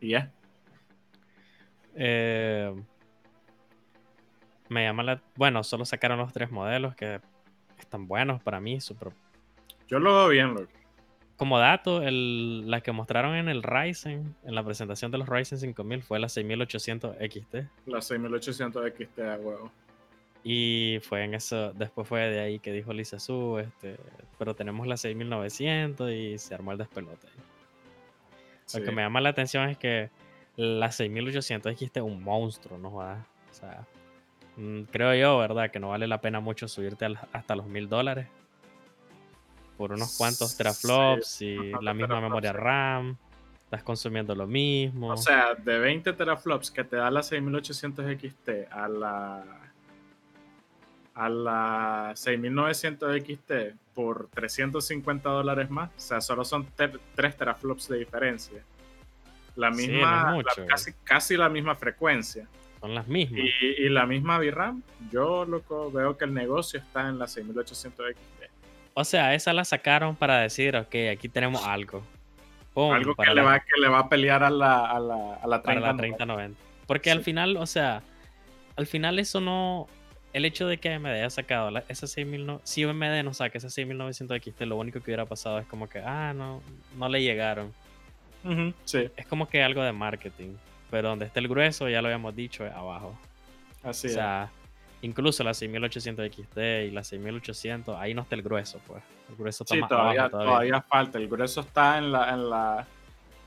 [0.00, 0.30] y ya.
[1.96, 2.72] Eh,
[4.68, 5.20] me llama la...
[5.34, 7.20] Bueno, solo sacaron los tres modelos que
[7.78, 8.80] están buenos para mí.
[8.80, 9.12] super-
[9.88, 10.68] Yo lo veo bien, loco.
[11.38, 15.56] Como dato, el, la que mostraron en el Ryzen, en la presentación de los Ryzen
[15.56, 17.54] 5000, fue la 6800 XT.
[17.86, 19.70] La 6800 XT a huevo.
[20.42, 23.96] Y fue en eso, después fue de ahí que dijo Lisa Su, este,
[24.36, 27.28] pero tenemos la 6900 y se armó el despelote.
[28.64, 28.80] Sí.
[28.80, 30.10] Lo que me llama la atención es que
[30.56, 32.90] la 6800 XT es un monstruo, ¿no?
[32.90, 33.24] jodas?
[33.52, 33.86] O sea,
[34.56, 35.70] mm, creo yo, ¿verdad?
[35.70, 38.26] Que no vale la pena mucho subirte hasta los mil dólares
[39.78, 42.52] por unos cuantos Sí, teraflops y la misma teraflops, memoria.
[42.52, 43.16] RAM.
[43.64, 45.08] Estás consumiendo lo mismo.
[45.08, 49.44] O sea, de 20 teraflops que te da la 6800 XT a la
[51.14, 53.52] a la 6900 XT
[53.94, 58.62] por 350 dólares más, o sea, solo son 3 teraflops de diferencia.
[59.56, 60.66] La Sí, no misma, la- mucho.
[60.68, 62.46] casi, casi la misma frecuencia.
[62.80, 63.40] Son las mismas.
[63.60, 68.06] Y, y la misma VRAM, yo loco, veo que el negocio está en la 6800
[68.12, 68.37] XT.
[69.00, 72.02] O sea, esa la sacaron para decir, ok, aquí tenemos algo.
[72.74, 75.46] Pum, Algo que le, va, que le va a pelear a la, a la, a
[75.46, 75.62] la 30.
[75.62, 76.60] para la 3090.
[76.86, 78.02] Porque al final, o sea,
[78.76, 79.86] al final eso no.
[80.32, 82.58] El hecho de que AMD haya sacado la- esa 6000.
[82.64, 86.00] Si AMD no saca esa 6900 XT, lo único que hubiera pasado es como que,
[86.00, 86.60] ah, no,
[86.96, 87.72] no le llegaron.
[88.44, 90.54] Ujú, sí, Es como que algo de marketing.
[90.90, 93.16] Pero donde está el grueso, ya lo habíamos dicho, es abajo.
[93.84, 94.16] así o es.
[95.02, 99.02] Incluso la 6800 XT y la 6800, ahí no está el grueso, pues.
[99.28, 100.52] El grueso está Sí, más todavía, abajo todavía.
[100.52, 101.18] todavía falta.
[101.18, 102.86] El grueso está en la, en la,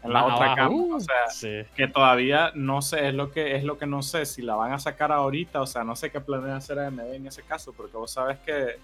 [0.03, 0.69] en la otra cama.
[0.75, 1.61] uh, O sea, sí.
[1.75, 4.73] que todavía no sé, es lo que es lo que no sé si la van
[4.73, 7.97] a sacar ahorita, o sea, no sé qué planea hacer AMD en ese caso, porque
[7.97, 8.77] vos sabes que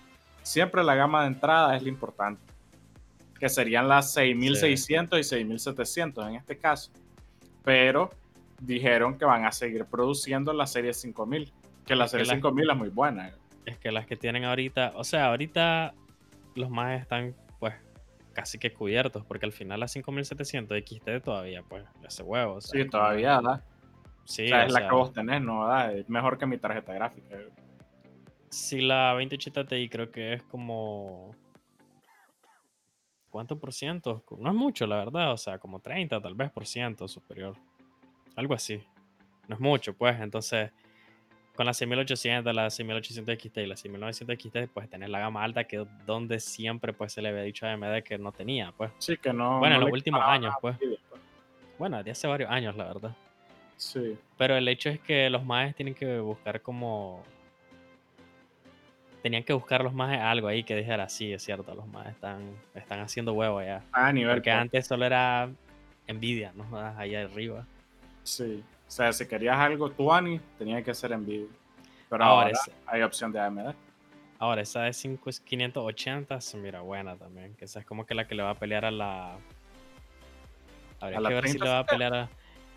[0.43, 2.41] siempre la gama de entrada es lo importante,
[3.39, 6.91] que serían las 6600 y 6700 en este caso.
[7.63, 8.11] Pero
[8.59, 11.51] dijeron que van a seguir produciendo la serie 5000,
[11.87, 13.31] que la serie la- 5000 es muy buena.
[13.65, 15.93] Es que las que tienen ahorita, o sea, ahorita
[16.55, 17.73] los más están pues
[18.33, 22.55] casi que cubiertos, porque al final la 5700 XT todavía pues hace huevo.
[22.55, 23.63] o sea, Sí, todavía, ¿verdad?
[24.25, 25.81] Sí, o sea, es o la sea, que vos tenés, ¿no?
[25.89, 27.37] Es mejor que mi tarjeta gráfica.
[28.49, 31.35] Si la 2080 Ti creo que es como...
[33.29, 34.23] ¿Cuánto por ciento?
[34.39, 37.55] No es mucho, la verdad, o sea, como 30 tal vez por ciento superior.
[38.35, 38.81] Algo así.
[39.47, 40.71] No es mucho, pues, entonces...
[41.57, 45.63] Con la 6800, la 6800 XT y la 6900 XT, pues tenés la gama alta
[45.63, 48.91] que es donde siempre pues se le había dicho a AMD que no tenía, pues.
[48.99, 49.57] Sí, que no.
[49.57, 50.77] Bueno, en los últimos años, pues.
[50.77, 50.99] Pues.
[51.79, 53.15] Bueno, de hace varios años, la verdad.
[53.75, 54.15] Sí.
[54.37, 57.23] Pero el hecho es que los maes tienen que buscar como.
[59.23, 62.51] Tenían que buscar los maes algo ahí que dijera, sí, es cierto, los maes están,
[62.75, 63.83] están haciendo huevo ya.
[63.93, 64.35] A nivel.
[64.35, 65.49] Porque pues, antes solo era
[66.07, 66.67] Nvidia, ¿no?
[66.95, 67.65] Ahí arriba.
[68.21, 68.63] Sí.
[68.87, 71.47] O sea, si querías algo 20, tenía que ser Nvidia.
[72.09, 72.51] Pero ahora,
[72.85, 73.73] hay opción de AMD.
[74.39, 77.53] Ahora, esa de 580 se mira buena también.
[77.55, 79.37] Que esa es como que la que le va a pelear a la.
[80.99, 82.29] Habría que ver si le va a pelear a.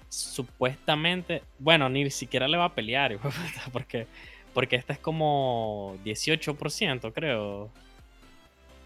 [0.08, 1.42] Supuestamente.
[1.58, 3.18] Bueno, ni siquiera le va a pelear,
[3.72, 4.08] porque,
[4.52, 7.70] porque esta es como 18%, creo.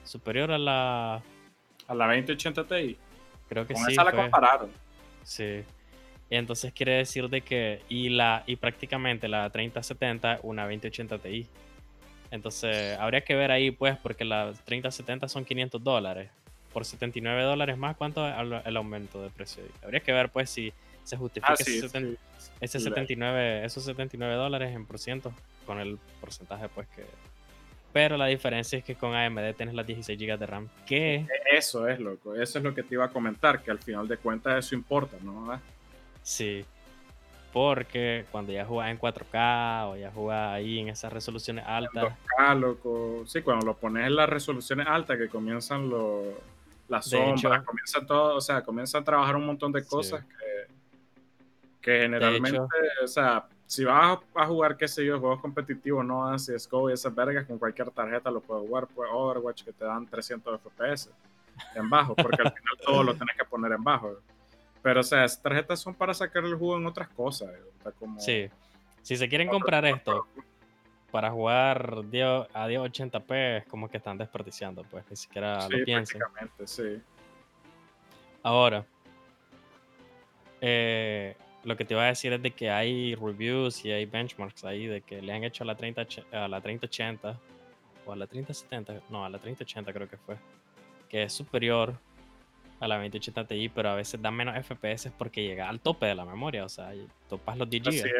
[0.04, 1.22] Superior a la.
[1.86, 2.98] A la 2080 Ti.
[3.48, 3.92] Creo que Con sí.
[3.92, 4.70] Esa la compararon.
[5.22, 5.62] Sí.
[6.36, 7.82] Entonces quiere decir de que.
[7.88, 11.46] Y, la, y prácticamente la 3070, una 2080 Ti.
[12.30, 16.30] Entonces, habría que ver ahí, pues, porque la 3070 son 500 dólares.
[16.72, 19.62] Por 79 dólares más, ¿cuánto es el aumento de precio?
[19.84, 20.72] Habría que ver, pues, si
[21.04, 22.16] se justifica Ah, sí, ese, sí.
[22.60, 25.32] ese 79, esos 79 dólares en por ciento
[25.64, 27.04] con el porcentaje, pues, que...
[27.92, 31.28] Pero la diferencia es que con AMD tienes las 16 GB de RAM, que...
[31.52, 32.34] Eso es, loco.
[32.34, 35.16] Eso es lo que te iba a comentar, que al final de cuentas eso importa,
[35.22, 35.52] ¿no?
[36.24, 36.64] Sí.
[37.52, 42.12] Porque cuando ya juegas en 4K o ya juegas ahí en esas resoluciones altas.
[42.36, 43.22] 2K, loco.
[43.26, 46.24] Sí, cuando lo pones en las resoluciones altas que comienzan los
[46.88, 49.88] las De hecho- sombras, comienza todo, o sea, comienza a trabajar un montón de Sí.
[49.88, 50.66] cosas que,
[51.80, 52.68] que generalmente, hecho-
[53.04, 56.90] o sea, si vas a, a jugar, qué sé yo, juegos competitivos, no dan CSGO
[56.90, 60.60] y esas vergas, con cualquier tarjeta lo puedes jugar, pues Overwatch que te dan 300
[60.60, 61.08] FPS
[61.76, 64.18] en bajo, porque al final todo lo tienes que poner en bajo.
[64.84, 67.48] Pero, o sea, esas tarjetas son para sacar el jugo en otras cosas.
[67.48, 68.50] o sea, como, Sí.
[69.00, 70.26] Si se quieren comprar esto
[71.10, 75.84] para jugar 10 a 1080p, es como que están desperdiciando, pues ni siquiera sí, lo
[75.86, 76.18] piensen.
[76.18, 77.00] prácticamente, sí.
[78.42, 78.84] Ahora,
[80.60, 84.64] eh, lo que te iba a decir es de que hay reviews y hay benchmarks
[84.64, 87.38] ahí de que le han hecho a la 30, a la 3080
[88.04, 90.36] o a la 3070, no, a la 3080 creo que fue,
[91.08, 91.98] que es superior
[92.80, 96.14] a la 2080 Ti, pero a veces da menos FPS porque llega al tope de
[96.14, 96.92] la memoria, o sea,
[97.28, 98.06] topas los 10 Así GB.
[98.06, 98.12] es.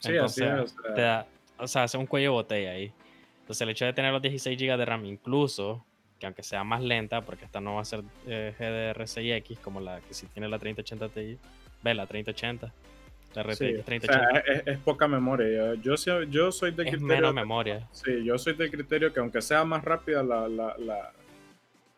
[0.00, 0.60] Sí, así Entonces, es.
[0.78, 1.26] o sea, te da-
[1.58, 2.92] o sea, hace un cuello de botella ahí.
[3.40, 5.84] Entonces, el hecho de tener los 16 GB de RAM, incluso,
[6.20, 10.00] que aunque sea más lenta, porque esta no va a ser eh, GDR6X como la
[10.00, 11.38] que sí tiene la 3080 Ti,
[11.82, 12.72] ve la 3080,
[13.34, 15.74] la RTX sí, o sea, 3080, es, es poca memoria.
[15.74, 17.06] Yo, yo, yo soy de es criterio.
[17.06, 17.88] menos memoria.
[17.92, 21.12] Sí, yo soy del criterio que aunque sea más rápida la, la, la,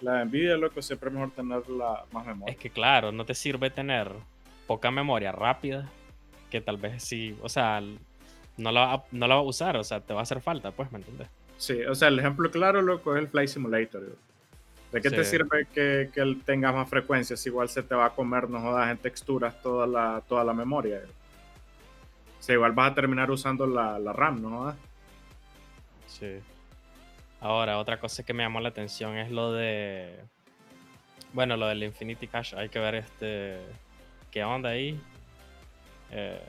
[0.01, 2.53] la Nvidia, loco, siempre es mejor tenerla más memoria.
[2.53, 4.11] Es que, claro, no te sirve tener
[4.66, 5.88] poca memoria rápida,
[6.51, 7.80] que tal vez sí, o sea,
[8.57, 10.40] no la, va a- no la va a usar, o sea, te va a hacer
[10.40, 11.28] falta, pues, ¿me entiendes?
[11.59, 14.01] Sí, o sea, el ejemplo claro, loco, es el Flight Simulator.
[14.03, 14.14] yo.
[14.92, 17.46] ¿De qué te sirve que, que él tenga más frecuencias?
[17.46, 21.01] Igual se te va a comer, no jodas, en texturas toda la, toda la memoria.
[21.03, 21.09] yo.
[22.40, 24.76] O sea, igual vas a terminar usando la, la RAM, ¿no jodas?
[26.09, 26.38] Sí.
[27.41, 30.20] Ahora, otra cosa que me llamó la atención es lo de.
[31.32, 32.57] Bueno, lo del Infinity Cache.
[32.59, 33.61] Hay que ver este.
[34.30, 35.01] ¿Qué onda ahí?
[36.11, 36.41] Eh,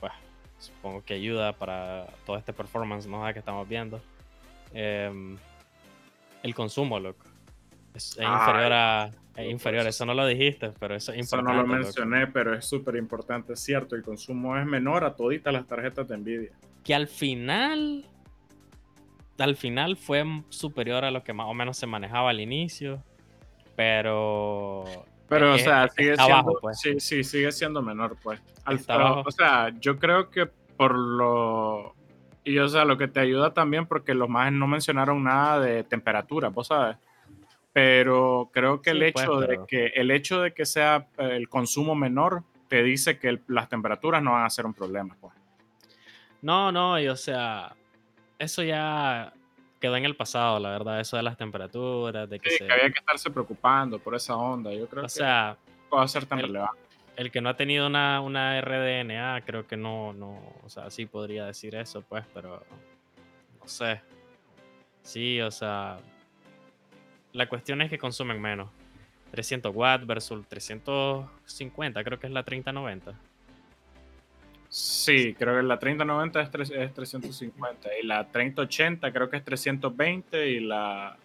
[0.00, 0.12] pues,
[0.58, 3.24] supongo que ayuda para todo este performance ¿no?
[3.32, 4.00] que estamos viendo.
[4.74, 5.38] Em,
[6.42, 7.24] el consumo, loco.
[7.94, 9.10] Es, inferior a.
[9.36, 11.52] Es inferior, eso- eso no lo dijiste, pero eso es Eso importante.
[11.56, 11.84] no lo loco.
[11.84, 13.94] mencioné, pero es súper importante, es cierto.
[13.96, 16.50] El consumo es menor a toditas las tarjetas de Nvidia.
[16.84, 18.04] que al final
[19.38, 23.02] al final fue superior a lo que más o menos se manejaba al inicio
[23.76, 24.84] pero
[25.28, 26.80] Pero, o Es- sea, sigue siendo, bajo, pues.
[26.80, 28.40] sí, sí, sigue siendo menor, pues.
[28.64, 29.22] Al- bajo.
[29.26, 31.94] O sea, yo creo que por lo...
[32.44, 35.84] Y, o sea, lo que te ayuda también, porque los más no mencionaron nada de
[35.84, 36.96] temperatura, vos sabes.
[37.74, 41.36] Pero creo que el pues, hecho pero- de que el hecho de que sea eh,
[41.36, 45.14] el consumo menor te dice que el- las temperaturas no van a ser un problema,
[45.20, 45.34] pues.
[46.42, 47.74] no no y o sea
[48.38, 49.32] eso ya
[49.80, 52.72] quedó en el pasado la verdad eso de las temperaturas de que Sí, se que
[52.72, 54.72] había que estarse preocupando por esa onda.
[54.72, 55.56] Yo creo o que sea
[55.90, 56.78] no va a ser tan el- relevante.
[57.16, 61.06] el que no ha tenido una, una RDNA creo que no no o sea sí
[61.06, 62.62] podría decir eso pues pero
[63.60, 64.00] no sé
[65.02, 65.98] sí o sea
[67.32, 68.68] la cuestión es que consumen menos
[69.30, 73.12] 300 watts versus 350 creo que es la 3090
[74.80, 79.44] Sí, creo que la 3090 es, tres- es 350 y la 3080 creo que es
[79.44, 81.16] 320 y la,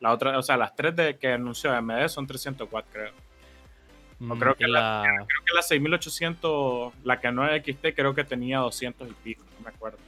[0.00, 3.12] la otra, o sea, las tres de, que anunció AMD son 304, creo.
[4.18, 8.14] Mm, creo que la- la, Creo que la 6800, la que no es XT, creo
[8.14, 9.98] que tenía 200 y pico, no me acuerdo.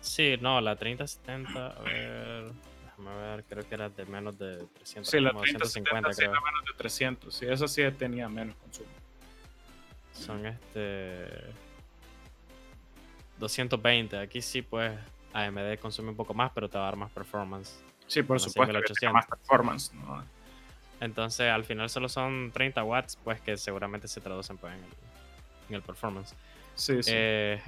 [0.00, 2.50] sí no la 3070 a ver
[2.84, 6.18] déjame ver creo que era de menos de 300 Sí, la como 3070 250 sí
[6.22, 8.88] creo era menos de 300, sí, esa sí tenía menos consumo.
[10.18, 11.26] Son este
[13.38, 14.98] 220 aquí sí pues
[15.32, 18.72] AMD consume un poco más pero te va a dar más performance Sí, por supuesto,
[18.72, 19.12] que tenga 6800.
[19.12, 20.24] más performance, ¿no?
[21.00, 24.90] Entonces, al final solo son 30 watts, pues que seguramente se traducen pues, en, el,
[25.68, 26.34] en el performance.
[26.74, 27.10] Sí, sí.
[27.14, 27.60] Eh,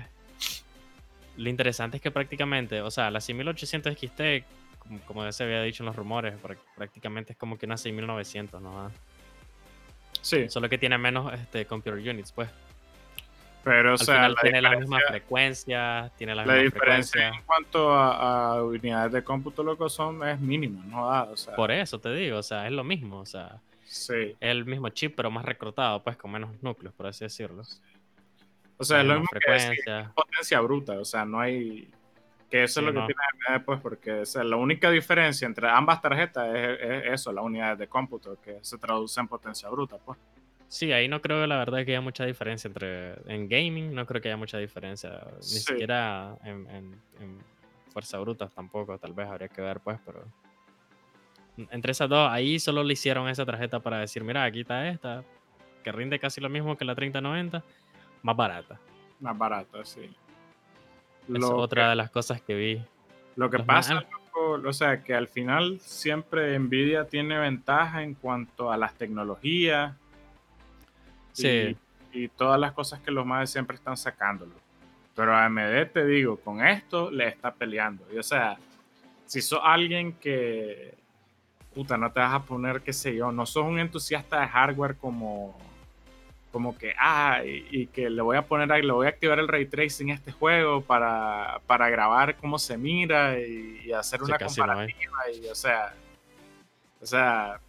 [1.36, 4.46] lo interesante es que prácticamente, o sea, la 6800 XT,
[4.78, 7.76] como, como ya se había dicho en los rumores, prá- prácticamente es como que una
[7.76, 8.90] 6900, ¿no?
[10.20, 12.48] Sí, Solo que tiene menos este, computer units, pues.
[13.62, 17.12] pero o Al sea, final la tiene las mismas frecuencias, tiene las La mismas diferencia
[17.20, 17.40] frecuencias.
[17.40, 21.54] en cuanto a, a unidades de cómputo, loco, son, es mínima, no da, o sea,
[21.54, 24.14] Por eso te digo, o sea, es lo mismo, o sea, sí.
[24.14, 27.62] es el mismo chip, pero más reclutado, pues con menos núcleos, por así decirlo.
[28.78, 29.78] O sea, es lo mismo que decir
[30.14, 31.90] potencia bruta, o sea, no hay...
[32.50, 33.06] Que eso Sí, es lo no.
[33.06, 37.32] que tiene pues, porque o sea, la única diferencia entre ambas tarjetas es, es eso,
[37.32, 40.18] las unidades de cómputo, que se traduce en potencia bruta, pues.
[40.68, 43.14] Sí, ahí no creo la verdad que haya mucha diferencia entre.
[43.32, 45.20] En gaming no creo que haya mucha diferencia.
[45.36, 45.60] Ni Sí.
[45.60, 47.38] siquiera en, en- en
[47.92, 50.24] fuerza bruta tampoco, tal vez habría que ver, pues, pero.
[51.70, 55.24] Entre esas dos, ahí solo le hicieron esa tarjeta para decir, mira, aquí está esta,
[55.84, 57.62] que rinde casi lo mismo que la 3090,
[58.22, 58.78] más barata.
[59.20, 60.08] Más barata, sí.
[61.38, 62.82] Es otra que- de las cosas que vi.
[63.36, 68.14] Lo que Los pasa, loco, o sea, que al final siempre Nvidia tiene ventaja en
[68.14, 69.94] cuanto a las tecnologías
[71.32, 71.76] Sí,
[72.12, 74.52] y, y todas las cosas que los más siempre están sacándolo.
[75.14, 78.04] Pero AMD, te digo, con esto le está peleando.
[78.12, 78.56] Y o sea,
[79.26, 80.94] si sos alguien que,
[81.74, 84.96] puta, no te vas a poner, qué sé yo, no sos un entusiasta de hardware
[84.96, 85.56] como,
[86.52, 89.38] como que, ah, y, y que le voy a poner, ahí, le voy a activar
[89.38, 94.18] el ray tracing a este juego para, para grabar cómo se mira y, y hacer
[94.20, 95.12] Sí, una no comparativa.
[95.32, 95.94] y, o sea,
[97.00, 97.60] o sea,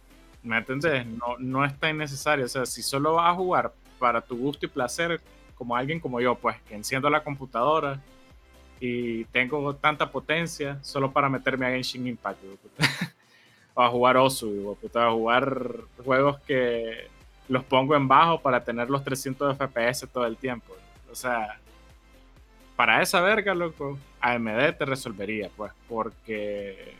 [0.42, 1.06] ¿me entendés?
[1.06, 2.44] No, no es tan necesario.
[2.44, 5.20] O sea, si solo vas a jugar para tu gusto y placer,
[5.54, 8.00] como alguien como yo, pues, que enciendo la computadora
[8.80, 12.40] y tengo tanta potencia solo para meterme a Genshin Impact,
[13.74, 15.70] o a jugar Osu, puta, a jugar
[16.04, 17.06] juegos que
[17.48, 20.74] los pongo en bajo para tener los 300 FPS todo el tiempo.
[21.10, 21.58] O sea,
[22.76, 26.94] para esa verga, loco, AMD te resolvería, pues, porque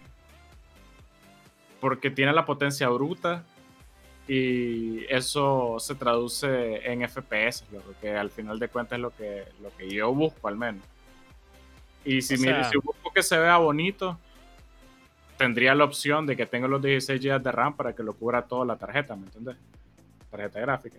[1.81, 3.43] porque tiene la potencia bruta
[4.29, 9.45] y eso se traduce en FPS, loco, que al final de cuentas es lo que,
[9.61, 10.85] lo que yo busco al menos.
[12.05, 14.17] Y si, O mire, sea- si busco que se vea bonito,
[15.37, 18.43] tendría la opción de que tenga los 16 GB de RAM para que lo cubra
[18.43, 19.57] toda la tarjeta, ¿me entiendes?
[20.33, 20.99] Tarjeta gráfica.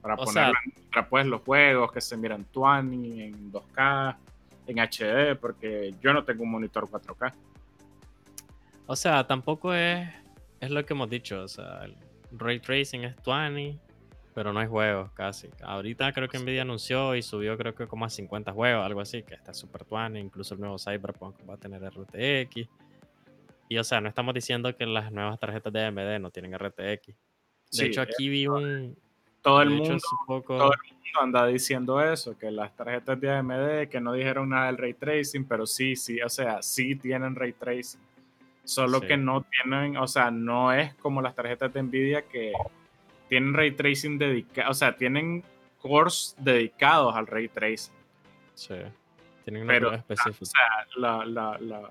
[0.00, 4.16] Para O ponerlo sea- en contra, pues, los juegos que se miran 20, en 2K,
[4.68, 7.32] en HD, porque yo no tengo un monitor 4K.
[8.86, 10.08] O sea, tampoco es,
[10.60, 11.42] es lo que hemos dicho.
[11.42, 11.96] O sea, el
[12.32, 13.78] ray tracing es 20,
[14.34, 15.48] pero no hay juegos casi.
[15.62, 19.22] Ahorita creo que Nvidia anunció y subió creo que como a 50 juegos, algo así,
[19.22, 20.20] que está super 20.
[20.20, 22.68] Incluso el nuevo Cyberpunk va a tener RTX.
[23.68, 27.12] Y o sea, no estamos diciendo que las nuevas tarjetas de AMD no tienen RTX.
[27.70, 28.96] De Sí, hecho, aquí vi un...
[29.42, 33.20] todo el hecho, mundo hace poco- todo el mundo anda diciendo eso, que las tarjetas
[33.20, 36.94] de AMD que no dijeron nada del ray tracing, pero sí, sí, o sea, sí
[36.96, 38.00] tienen ray tracing.
[38.64, 39.06] Solo Sí.
[39.06, 42.52] que no tienen, o sea, no es como las tarjetas de Nvidia que
[43.28, 45.42] tienen ray tracing dedicado, o sea, tienen
[45.80, 47.94] cores dedicados al ray tracing.
[48.54, 48.74] Sí,
[49.44, 51.90] tienen un Pero, núcleo O sea, la, la, la-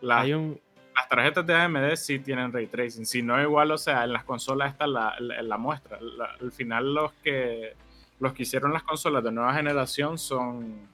[0.00, 0.60] la- Hay un...
[0.94, 3.06] las tarjetas de AMD sí tienen ray tracing.
[3.06, 5.98] Si no, igual, o sea, en las consolas está la, la, la muestra.
[6.00, 7.74] La- al final, los que,
[8.20, 10.88] los que hicieron las consolas de nueva generación son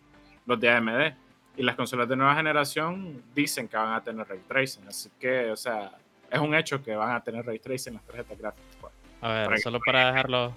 [0.46, 1.12] los de AMD.
[1.56, 4.86] Y las consolas de nueva generación dicen que van a tener ray tracing.
[4.86, 5.90] Así que, o sea,
[6.30, 8.76] es un hecho que van a tener ray tracing las tarjetas gráficas.
[8.80, 8.92] pues.
[9.20, 10.54] A ver, para que solo para dejarlo,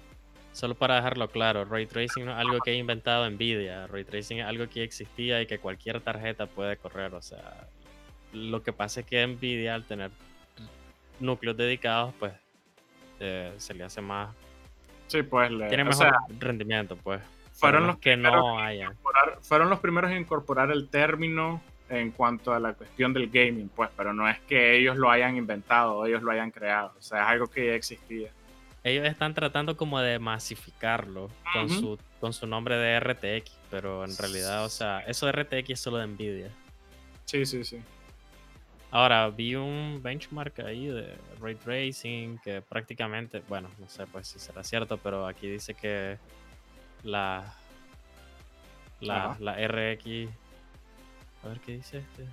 [0.52, 3.88] solo para dejarlo claro, Ray Tracing no es algo que ha inventado Nvidia.
[3.88, 7.12] Ray Tracing es algo que existía y que cualquier tarjeta puede correr.
[7.14, 7.66] O sea,
[8.32, 10.10] lo que pasa es que Nvidia al tener
[11.20, 12.32] núcleos dedicados, pues
[13.20, 14.34] eh, se le hace más,
[15.06, 17.20] Sí, pues, le- tiene mejor sea, rendimiento, pues.
[17.52, 18.92] fueron los que primeros no
[19.42, 23.90] fueron los primeros en incorporar el término en cuanto a la cuestión del gaming, pues,
[23.96, 27.22] pero no es que ellos lo hayan inventado o ellos lo hayan creado, o sea,
[27.24, 28.30] es algo que ya existía.
[28.84, 34.16] Ellos están tratando como de masificarlo con su con su nombre de RTX, pero en
[34.16, 36.50] realidad, o sea, eso de RTX es solo de Nvidia.
[37.26, 37.80] Sí, sí, sí.
[38.92, 44.38] Ahora, vi un benchmark ahí de ray tracing que prácticamente, bueno, no sé pues si
[44.38, 46.18] será cierto, pero aquí dice que
[47.02, 47.54] la
[49.00, 50.28] la, la RX
[51.42, 52.26] a ver qué dice este.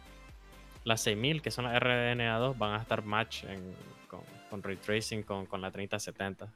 [0.84, 3.74] Las 6000 que son las RDNA2 van a estar match en-
[4.08, 6.52] con, con ray tracing con, con la 3070.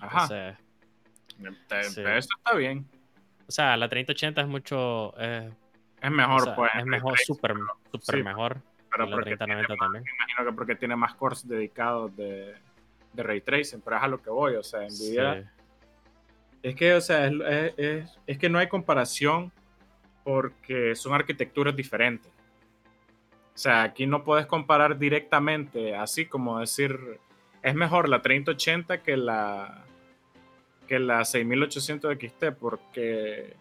[0.00, 0.22] Ajá.
[0.24, 0.56] Entonces,
[1.68, 2.00] Te- sí.
[2.02, 2.86] Eso está bien.
[3.46, 5.50] o sea, la 3080 es mucho eh,
[6.02, 6.70] Es mejor, o sea, pues.
[6.76, 7.54] es mejor, súper
[7.92, 8.60] súper sí, mejor.
[8.90, 10.04] Pero y la porque tiene 3090 más- también.
[10.04, 12.54] Me imagino que porque tiene más cores dedicados de,
[13.12, 15.52] de ray tracing, pero es a lo que voy, o sea, Nvidia...
[16.62, 19.52] Es que, o sea, es, es, que no hay comparación
[20.24, 22.30] porque son arquitecturas diferentes.
[23.54, 27.20] O sea, aquí no puedes comparar directamente, así como decir,
[27.62, 29.84] es mejor la 3080 que la,
[30.86, 33.54] que la 6800 XT, porque,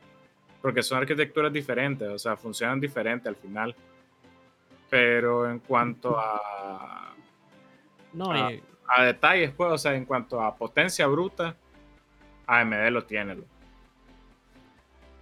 [0.62, 3.76] porque son arquitecturas diferentes, o sea, funcionan diferente al final.
[4.90, 7.14] Pero en cuanto a,
[8.14, 11.56] no, a, detalles, pues, o sea, en cuanto a potencia bruta,
[12.46, 13.38] AMD lo tiene.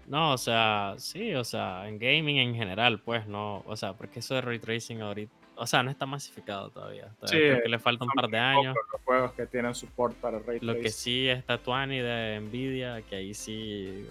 [0.08, 4.20] No, o sea, sí, o sea, en gaming en general, pues no, o sea, porque
[4.20, 7.10] eso de ray tracing ahorita, o sea, no está masificado todavía.
[7.24, 8.76] sí, creo que le falta un par de años.
[8.92, 13.16] Los juegos que tienen support para ray Lo que sí está Tuani de Nvidia, que
[13.16, 14.08] ahí sí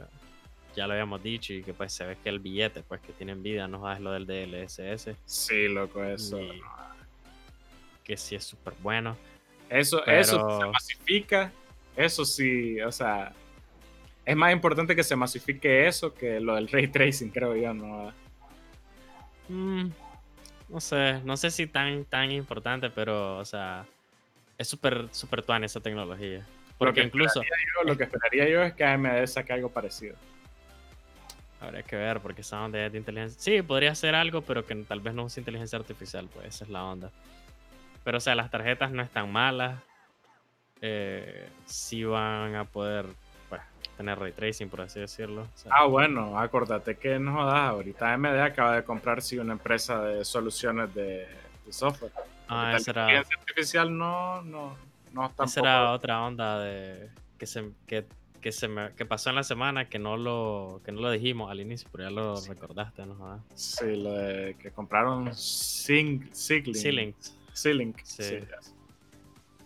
[0.75, 3.35] ya lo habíamos dicho y que pues se ve que el billete pues que tiene
[3.35, 5.11] Nvidia no es lo del DLSS.
[5.25, 6.39] Sí, loco, eso.
[8.03, 9.17] que sí es súper bueno.
[9.71, 11.51] Eso, eso se masifica,
[11.97, 13.33] eso sí, o sea,
[14.25, 18.13] es más importante que se masifique eso que lo del ray tracing, creo yo, ¿no?
[19.49, 19.91] Mm,
[20.69, 23.87] no sé, no sé si tan, tan importante, pero, o sea,
[24.59, 26.47] es súper, súper tuan esa tecnología.
[26.79, 27.43] Porque incluso...
[27.85, 30.17] lo que esperaría yo es que AMD saque algo parecido.
[31.65, 33.41] Habría que ver, porque esa onda de inteligencia.
[33.41, 36.71] Sí, podría ser algo, pero que tal vez no use inteligencia artificial, pues esa es
[36.71, 37.11] la onda.
[38.05, 39.81] Pero, o sea, las tarjetas no están malas.
[40.81, 43.07] Eh, sí van a poder
[43.49, 43.63] pues,
[43.97, 45.47] tener ray tracing, por así decirlo.
[45.71, 47.71] ah, bueno, acuérdate que no jodas.
[47.71, 51.27] Ahorita AMD acaba de comprar sí una empresa de soluciones de,
[51.71, 52.13] software.
[52.49, 53.03] Ah, esa era.
[53.05, 54.77] inteligencia artificial no, no,
[55.13, 57.09] no Esa era otra onda de
[57.39, 58.05] que se que
[58.45, 61.51] que se me, que pasó en la semana que no lo que no lo dijimos
[61.51, 63.43] al inicio, pero ya lo recordaste, ¿no?
[63.55, 67.17] Sí, lo de que compraron Sing, Sealink.
[67.55, 68.01] Sealink.
[68.05, 68.41] Sí.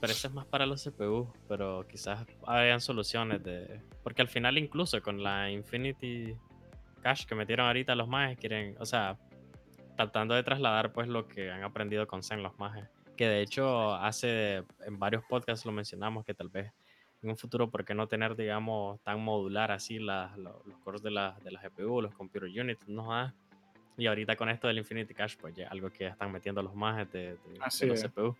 [0.00, 3.80] Pero eso es más para los CPU, pero quizás hayan soluciones de...
[4.04, 6.36] Porque al final incluso con la Infinity
[7.02, 9.18] Cache que metieron ahorita los mages, quieren, o sea,
[9.96, 12.84] tratando de trasladar pues lo que han aprendido con Zen los mages.
[13.16, 16.72] Que de hecho hace, en varios podcasts lo mencionamos, que tal vez
[17.22, 20.28] en un futuro, ¿por qué no tener, digamos, tan modular así los
[20.84, 23.32] cores de la, de la GPU, los computer units, no
[23.96, 27.10] Y ahorita con esto del Infinity Cache, pues ya algo que están metiendo los mages
[27.10, 28.36] de, de, los CPU.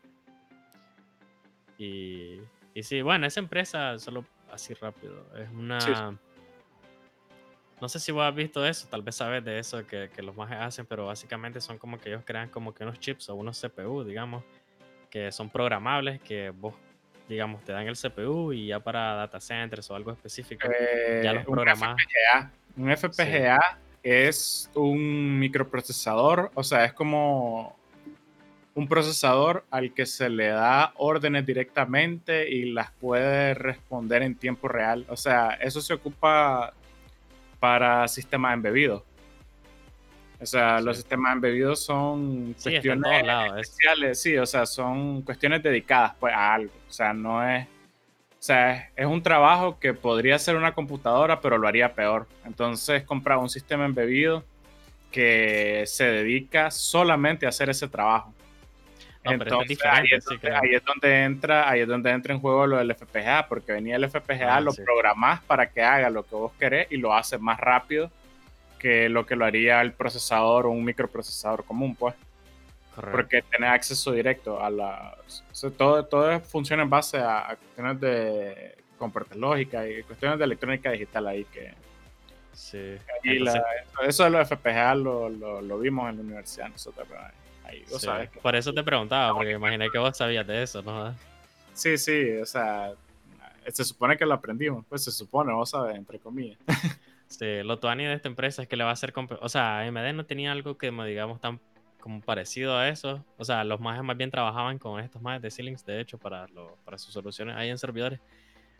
[1.77, 2.41] Y,
[2.75, 6.19] y sí, bueno, esa empresa, solo así rápido, es una...
[7.81, 10.37] No sé si vos has visto eso, tal vez sabes de eso que, que los
[10.37, 13.61] mages hacen, pero básicamente son como que ellos crean como que unos chips o unos
[13.61, 14.43] CPU, digamos,
[15.11, 16.75] que son programables, que vos
[17.29, 20.69] digamos, te dan el CPU y ya para data centers o algo específico,
[21.23, 21.97] ya los eh, programas.
[22.77, 27.77] Un FPGA, es un microprocesador, o sea, es como
[28.75, 34.69] un procesador al que se le da órdenes directamente y las puede responder en tiempo
[34.69, 35.05] real.
[35.09, 36.73] O sea, eso se ocupa
[37.59, 39.03] para sistemas embebidos.
[40.41, 43.25] O sea, los sistemas embebidos son cuestiones
[43.59, 46.73] especiales, sí, o sea, son cuestiones dedicadas pues, a algo.
[46.89, 47.67] O sea, no es.
[47.67, 52.29] O sea, es, un trabajo que podría ser una computadora, pero lo haría peor.
[52.45, 54.45] Entonces, comprar un sistema embebido
[55.11, 58.33] que se dedica solamente a hacer ese trabajo.
[59.25, 63.73] Entonces, ahí, es donde, entra, ahí es donde entra en juego lo del FPGA, porque
[63.73, 67.13] venía el FPGA, ah, lo programás para que haga lo que vos querés y lo
[67.13, 68.11] hace más rápido
[68.79, 72.15] que lo que lo haría el procesador o un microprocesador común, pues.
[72.95, 75.17] Porque tiene acceso directo a la...
[75.77, 81.29] todo, todo funciona en base a, cuestiones de compuertes lógica y cuestiones de electrónica digital
[81.29, 81.73] ahí que...
[82.53, 82.97] Sí.
[84.05, 87.07] eso de los FPGA lo, lo, vimos en la universidad nosotros.
[87.63, 91.15] Ahí, sabes Por eso te preguntaba, porque imaginé que vos sabías de eso, ¿no?
[91.75, 92.93] Sí, sí, o sea,
[93.73, 96.59] se supone que lo aprendimos, pues se supone, vos sabes, entre comillas.
[97.29, 99.13] Sí, lo tuani de esta empresa es que le va a hacer...
[99.41, 101.61] O sea, AMD no tenía algo que, digamos, tan
[102.01, 103.25] como parecido a eso.
[103.37, 106.47] O sea, los mages más bien trabajaban con estos mages de ceilings, de hecho, para,
[106.85, 108.21] para sus soluciones ahí en servidores.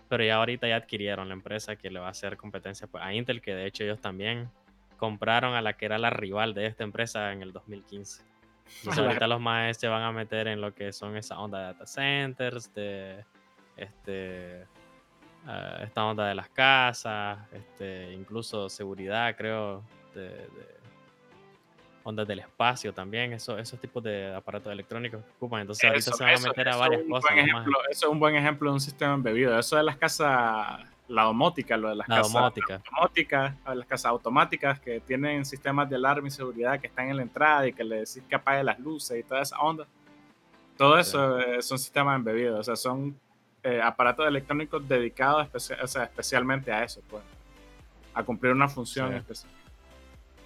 [0.09, 3.13] Pero ya ahorita ya adquirieron la empresa que le va a hacer competencia pues, a
[3.13, 4.51] Intel, que de hecho ellos también
[4.97, 8.23] compraron a la que era la rival de esta empresa en el 2015.
[8.79, 11.65] Entonces ahorita los mages se van a meter en lo que son esa onda de
[11.65, 13.25] data centers, de
[13.77, 14.67] este
[15.83, 19.83] esta onda de las casas, este, incluso seguridad, creo,
[20.15, 20.47] de,
[22.05, 25.63] ondas del espacio también, eso, esos tipos de aparatos electrónicos que ocupan.
[25.63, 27.31] Entonces ahorita se van a meter a varias cosas.
[27.91, 29.59] eso es un buen ejemplo de un sistema embebido.
[29.59, 35.01] Eso de las casas, la domótica, lo de las casas domóticas, las casas automáticas que
[35.01, 38.23] tienen sistemas de alarma y seguridad que están en la entrada y que le decís
[38.29, 39.87] que apague las luces y toda esa onda.
[40.77, 43.19] Todo eso eh, son sistemas embebidos, o sea, son
[43.69, 47.23] eh, aparatos electrónicos dedicados o sea, especialmente a eso, pues,
[48.15, 49.55] a cumplir una función específica.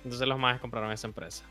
[0.03, 1.45] Entonces los más compraron esa empresa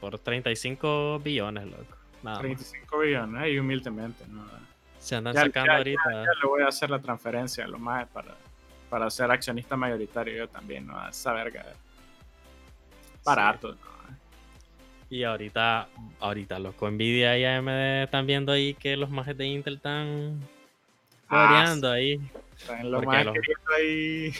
[0.00, 1.96] por 35 billones, loco.
[2.40, 4.44] 35 billones, ahí humildemente, ¿no?
[4.98, 6.02] Se andan sacando ahorita.
[6.10, 8.34] Ya, le voy a hacer la transferencia a los más para,
[8.90, 11.08] para ser accionista mayoritario yo también, ¿no?
[11.08, 11.64] Esa verga.
[13.24, 13.92] Barato, ¿no?
[15.08, 15.88] Y ahorita,
[16.20, 20.40] ahorita loco, Nvidia y AMD están viendo ahí que los majes de Intel están
[21.32, 22.20] variando ah, ahí.
[22.56, 23.26] Están los más
[23.76, 24.32] ahí.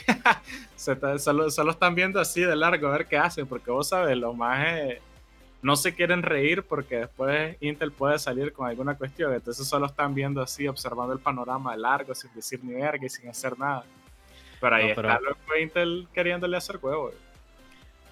[1.19, 4.35] solo, solo, están viendo así de largo a ver qué hacen, porque vos sabes, los
[4.35, 4.65] más
[5.63, 9.33] no se quieren reír porque después Intel puede salir con alguna cuestión.
[9.33, 13.09] Entonces solo están viendo así, observando el panorama de largo, sin decir ni verga y
[13.09, 13.85] sin hacer nada.
[14.59, 17.11] Pero ahí está loco Intel queriéndole hacer huevo.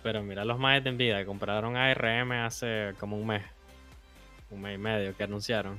[0.01, 3.43] Pero mira los majes de Nvidia, compraron ARM hace como un mes,
[4.49, 5.77] un mes y medio que anunciaron.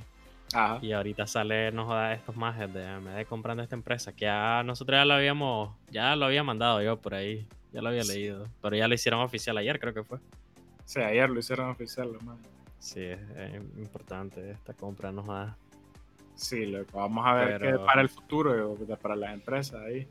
[0.53, 0.79] Ajá.
[0.81, 4.97] Y ahorita sale, nos joda estos majes de AMD comprando esta empresa, que ya nosotros
[4.97, 8.75] ya lo habíamos, ya lo había mandado yo por ahí, ya lo había leído, pero
[8.75, 10.19] ya lo hicieron oficial ayer, creo que fue.
[10.85, 12.37] Sí, ayer lo hicieron oficial, más.
[12.79, 15.57] Sí, es, importante esta compra, nos da.
[16.35, 20.07] Sí, vamos a ver qué para el futuro, para las empresas ahí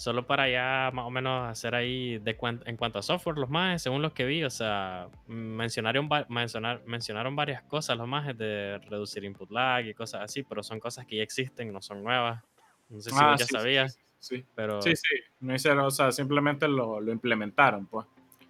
[0.00, 3.82] solo para ya más o menos hacer ahí de en cuanto a software, los más,
[3.82, 9.24] según los que vi, o sea, mencionaron, mencionar, mencionaron varias cosas los más de reducir
[9.24, 12.42] input lag y cosas así, pero son cosas que ya existen, no son nuevas.
[12.88, 14.00] No sé si ah, ya sabías.
[14.18, 14.80] Sí, pero...
[14.80, 18.06] Sí, sí, no hicieron, o sea, simplemente lo, lo implementaron, pues.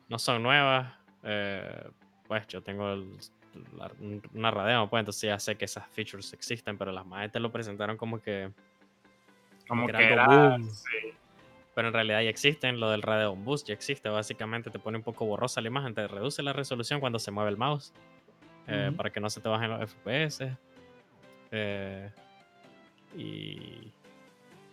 [0.09, 0.95] No son nuevas,
[1.25, 1.83] eh,
[2.29, 2.95] pues yo tengo
[4.35, 7.97] una Radeon, pues entonces ya sé que esas features existen, pero las te lo presentaron
[7.97, 8.53] como que...
[9.67, 11.15] Como, que, era, sí
[11.81, 12.79] pero en realidad ya existen.
[12.79, 14.11] Lo del Radeon Boost ya existe.
[14.11, 17.49] Básicamente te pone un poco borrosa la imagen, te reduce la resolución cuando se mueve
[17.49, 17.95] el mouse
[18.67, 20.59] eh, para que no se te bajen los FPS.
[21.53, 22.11] Eh,
[23.17, 23.91] y,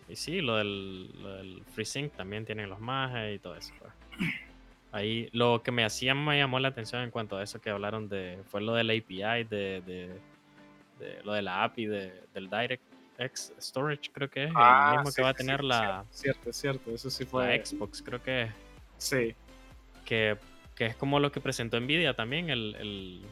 [0.06, 3.72] y sí, lo del, lo del FreeSync también tienen los mages y todo eso.
[3.78, 3.90] Pues.
[4.92, 8.10] Ahí lo que me hacía me llamó la atención en cuanto a eso que hablaron
[8.10, 12.84] de fue lo del API, de, de, lo de la API de, del Direct
[13.18, 16.04] X Storage, creo que es el ah, mismo que va a tener la.
[16.10, 17.58] Cierto, cierto, eso sí fue.
[17.58, 18.50] La Xbox, creo que es.
[18.98, 19.34] Sí.
[20.04, 20.36] Que,
[20.74, 23.22] que, es como lo que presentó Nvidia también, el, el,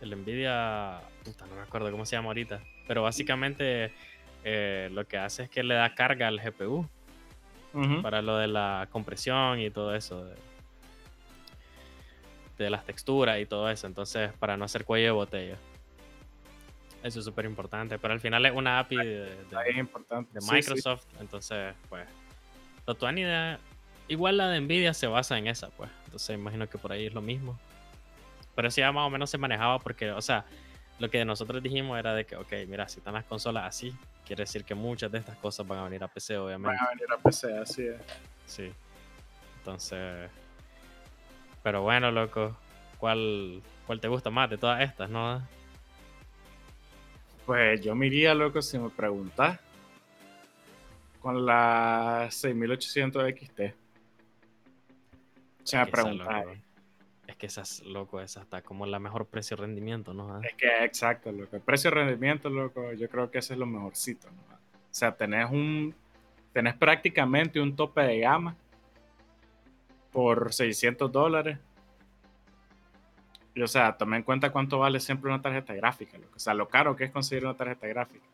[0.00, 1.00] el Nvidia.
[1.24, 2.60] Puta, no me acuerdo cómo se llama ahorita.
[2.88, 3.92] Pero básicamente
[4.44, 6.88] eh, lo que hace es que le da carga al GPU
[8.00, 10.24] para lo de la compresión y todo eso.
[10.24, 10.34] De,
[12.58, 13.86] de las texturas y todo eso.
[13.86, 15.56] Entonces, para no hacer cuello de botella.
[17.06, 19.36] Eso es súper importante, pero al final es una API de,
[20.50, 22.04] Microsoft, entonces, pues,
[23.16, 23.60] idea,
[24.08, 27.14] igual la de Nvidia se basa en esa, pues, entonces imagino que por ahí es
[27.14, 27.56] lo mismo.
[28.56, 30.46] Pero sí, ya más o menos se manejaba porque, o sea,
[30.98, 33.94] lo que nosotros dijimos era de que, ok, mira, si están las consolas así,
[34.26, 36.76] quiere decir que muchas de estas cosas van a venir a PC, obviamente.
[36.76, 38.00] Van a venir a PC, así es.
[38.46, 38.72] Sí.
[39.58, 40.28] Entonces,
[41.62, 42.56] pero bueno, loco,
[42.98, 45.40] ¿cuál, cuál te gusta más de todas estas, no?
[47.46, 49.60] Pues yo me iría, loco, si me preguntas,
[51.20, 53.60] con la 6800 XT.
[55.62, 56.44] Si me preguntas.
[57.28, 60.42] Es que esas, loco, esa está como la mejor precio-rendimiento, ¿no?
[60.42, 61.60] Es que, exacto, loco.
[61.60, 64.56] Precio-rendimiento, loco, yo creo que ese es lo mejorcito, ¿no?
[64.56, 64.58] O
[64.90, 65.94] sea, tenés un.
[66.52, 68.56] Tenés prácticamente un tope de gama
[70.10, 71.58] por 600 dólares
[73.62, 76.18] o sea, tome en cuenta cuánto vale siempre una tarjeta gráfica.
[76.34, 78.26] O sea, lo caro que es conseguir una tarjeta gráfica.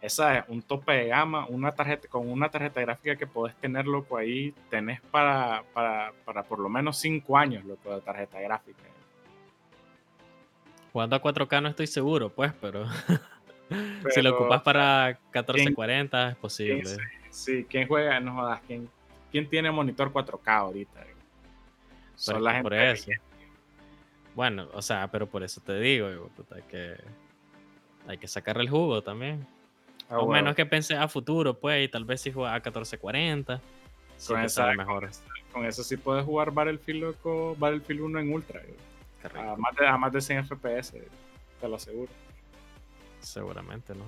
[0.00, 3.86] Esa es un tope de gama, una tarjeta, con una tarjeta gráfica que podés tener,
[3.86, 8.82] loco, ahí tenés para, para, para por lo menos 5 años, loco, de tarjeta gráfica.
[10.92, 12.86] Jugando a 4K no estoy seguro, pues, pero,
[14.10, 16.96] si lo ocupas para 1440 es posible.
[17.30, 18.20] sí, ¿quién juega?
[18.20, 18.88] No jodas, ¿quién,
[19.32, 21.00] quién tiene monitor 4K ahorita?
[22.14, 23.10] Son la gente por eso.
[24.34, 26.08] Bueno, o sea, pero por eso te digo,
[26.50, 26.96] hay que,
[28.06, 29.46] hay que sacarle el jugo también.
[30.08, 33.60] Ah, o menos que pensé a futuro, pues, y tal vez si juega a 1440,
[34.26, 35.10] con esa, mejor.
[35.52, 38.60] Con, eso sí puedes jugar Battlefield, loco, Battlefield 1 en Ultra.
[39.34, 40.92] A más, de, a más de 100 FPS,
[41.60, 42.10] te lo aseguro.
[43.20, 44.04] Seguramente, ¿no?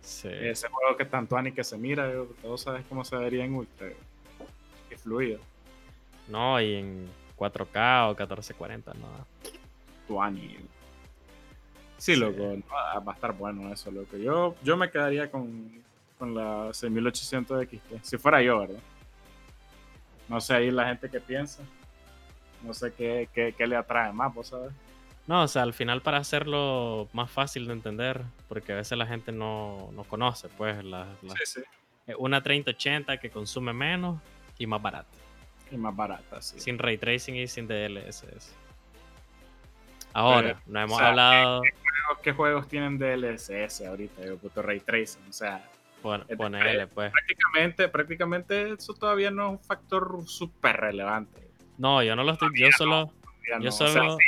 [0.00, 0.28] Sí.
[0.30, 2.10] Ese juego que tanto ani que se mira,
[2.42, 3.88] todos sabes cómo se vería en Ultra.
[4.90, 5.40] Es fluido.
[6.28, 9.26] No, y en 4K o 1440, no.
[10.08, 10.60] 20.
[11.98, 14.16] Sí, loco, va a estar bueno eso, loco.
[14.16, 15.82] Yo, yo me quedaría con,
[16.18, 18.80] con la 6800 XT, si fuera yo, ¿verdad?
[20.28, 21.62] No sé ahí la gente que piensa.
[22.62, 24.72] No sé qué, qué, qué le atrae más, vos sabes.
[25.26, 29.06] No, o sea, al final para hacerlo más fácil de entender, porque a veces la
[29.06, 31.60] gente no, no conoce, pues, la, la- Sí, sí.
[32.06, 34.20] eh, una 3080 que consume menos
[34.58, 35.08] y más barata,
[35.70, 36.60] Y más barata, sí.
[36.60, 38.54] sin ray tracing y sin DLSS.
[40.12, 44.22] Ahora, Pero, no hemos o sea, hablado, juegos- ¿Qué juegos tienen DLSS ahorita?
[44.22, 45.28] Digo, puto Ray Tracing.
[45.28, 45.68] O sea,
[46.02, 47.10] pon- es- ponele, pues.
[47.12, 51.48] prácticamente, prácticamente eso todavía no es un factor súper relevante.
[51.78, 53.12] No, yo no lo estoy, yo solo,
[53.48, 54.24] yo no, o sea, solo, sí,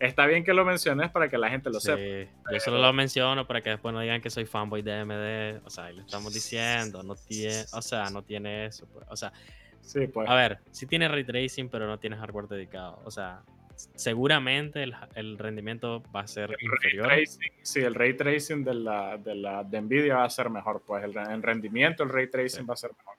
[0.00, 2.30] está bien que lo menciones para que la gente lo sí, sepa.
[2.52, 5.70] yo solo lo menciono para que después no digan que soy fanboy de AMD, o
[5.70, 9.06] sea, ahí le estamos diciendo, no tiene, o sea, no tiene eso, pues.
[9.08, 9.32] o sea,
[9.86, 10.28] Sí, pues.
[10.28, 13.00] A ver, sí tiene ray tracing, pero no tiene hardware dedicado.
[13.04, 13.42] O sea,
[13.94, 17.06] seguramente el, el rendimiento va a ser el ray inferior.
[17.06, 20.82] tracing, sí, el ray tracing de la, de la de Nvidia va a ser mejor,
[20.84, 22.66] pues el, en rendimiento el ray tracing Sí.
[22.66, 23.14] va a ser mejor.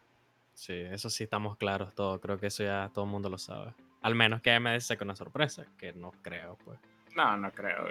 [0.53, 2.19] Sí, eso sí estamos claros todo.
[2.19, 3.73] Creo que eso ya todo el mundo lo sabe.
[4.01, 6.79] Al menos que AMD saque una sorpresa, que no creo, pues.
[7.15, 7.87] No, no creo.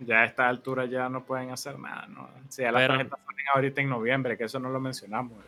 [0.00, 2.28] Ya a esta altura ya no pueden hacer nada, ¿no?
[2.48, 5.38] Si ya las tarjetas salen ahorita en noviembre, que eso no lo mencionamos.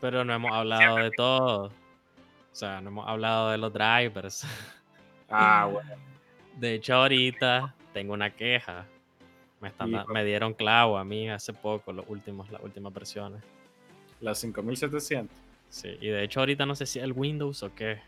[0.00, 1.64] Pero no hemos hablado de todo.
[1.66, 4.44] O sea, no hemos hablado de los drivers.
[5.32, 5.94] Ah, bueno.
[6.56, 8.84] De hecho, ahorita tengo una queja.
[9.60, 13.40] Me, están me dieron clavo a mí hace poco, los últimos, las últimas versiones.
[14.20, 15.36] Las 5700.
[15.68, 18.00] Sí, y de hecho ahorita no sé si es el Windows o qué.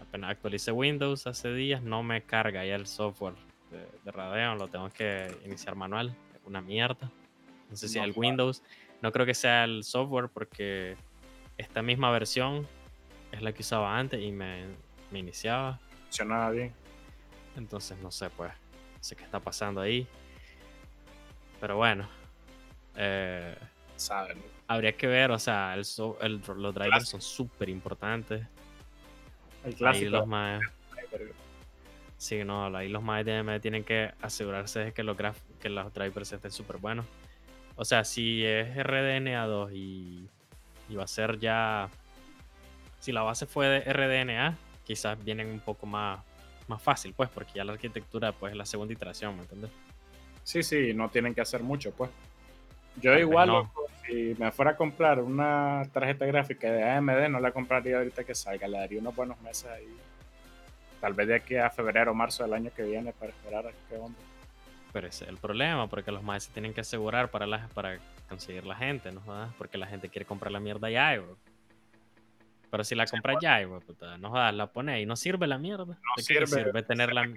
[0.00, 3.34] Apenas actualicé Windows hace días, no me carga ya el software
[3.72, 6.14] de, de Radeon, lo tengo que iniciar manual.
[6.46, 7.10] Una mierda.
[7.68, 8.16] No sé si No es el.
[8.16, 8.62] Windows.
[9.02, 10.96] No creo que sea el software porque
[11.60, 12.66] esta misma versión
[13.32, 14.64] es la que usaba antes y me,
[15.10, 15.78] me iniciaba.
[16.04, 16.72] Funcionaba bien.
[17.56, 18.50] Entonces no sé, pues.
[18.52, 20.06] No sé qué está pasando ahí.
[21.60, 22.08] Pero bueno.
[22.96, 23.54] eh,
[23.96, 24.38] ¿Saben?
[24.66, 28.40] habría que ver, o sea, el so- el- los drivers son súper importantes.
[29.62, 30.10] El Ahí clásico.
[30.10, 30.60] los más,
[30.94, 31.32] driver.
[32.16, 35.68] sí, no, ahí los más de AMD tienen que asegurarse de que los, graf- que
[35.68, 37.04] los drivers estén súper buenos.
[37.76, 40.28] O sea, si es RDNA2 y,
[40.90, 41.88] y va a ser ya.
[42.98, 46.20] Si la base fue de RDNA, quizás vienen un poco más,
[46.68, 49.70] más fácil, pues, porque ya la arquitectura pues, es la segunda iteración, ¿me entiendes?
[50.44, 52.10] Sí, sí, no tienen que hacer mucho, pues.
[53.00, 53.58] Yo Tal igual, no.
[53.60, 58.24] loco, si me fuera a comprar una tarjeta gráfica de AMD, no la compraría ahorita
[58.24, 59.96] que salga, le daría unos buenos meses ahí.
[61.00, 63.70] Tal vez de aquí a febrero o marzo del año que viene para esperar a
[63.88, 64.18] qué onda.
[64.92, 68.66] Pero ese es el problema, porque los se tienen que asegurar para, la, para conseguir
[68.66, 69.20] la gente, ¿no?
[69.20, 69.52] jodas?
[69.56, 71.36] Porque la gente quiere comprar la mierda ya, güey.
[72.70, 75.58] Pero si la compras ya, güey, puta, no jodas, la pones y no sirve la
[75.58, 75.84] mierda.
[75.86, 77.28] ¿De qué te sirve, tener, la,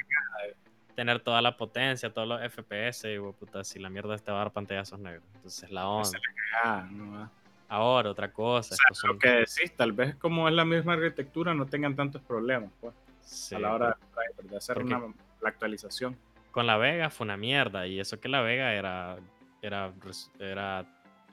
[0.95, 4.41] tener toda la potencia, todos los FPS, y, güey, puta, si la mierda te va
[4.41, 5.23] a dar pantallazos negros?
[5.35, 6.19] Entonces la onda.
[6.63, 7.29] Ah, no, ah.
[7.67, 8.75] Ahora, otra cosa.
[8.75, 11.65] O sea, estos son- lo que decís, tal vez como es la misma arquitectura, no
[11.65, 13.97] tengan tantos problemas, pues, sí, a la hora
[14.37, 14.99] de, de hacer una,
[15.41, 16.15] la actualización.
[16.53, 19.17] Con la Vega fue una mierda y eso que la Vega era
[19.61, 19.91] era
[20.39, 20.85] era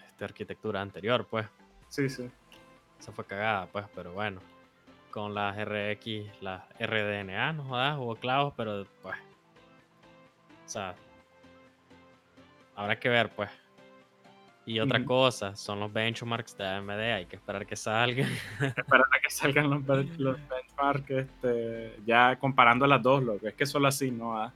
[0.09, 1.47] esta arquitectura anterior pues.
[1.89, 2.29] Sí, sí.
[2.99, 4.41] esa fue cagada pues pero bueno.
[5.11, 9.17] Con las RX las RDNA no jodas hubo clavos pero pues
[10.65, 10.95] o sea
[12.75, 13.51] habrá que ver pues.
[14.65, 18.31] Y otra cosa son los benchmarks de AMD hay que esperar que salgan.
[18.61, 19.85] Esperar a que salgan los,
[20.19, 24.39] los benchmarks, este, ya comparando las dos, lo que es que solo así, ¿no?
[24.39, 24.53] Ah,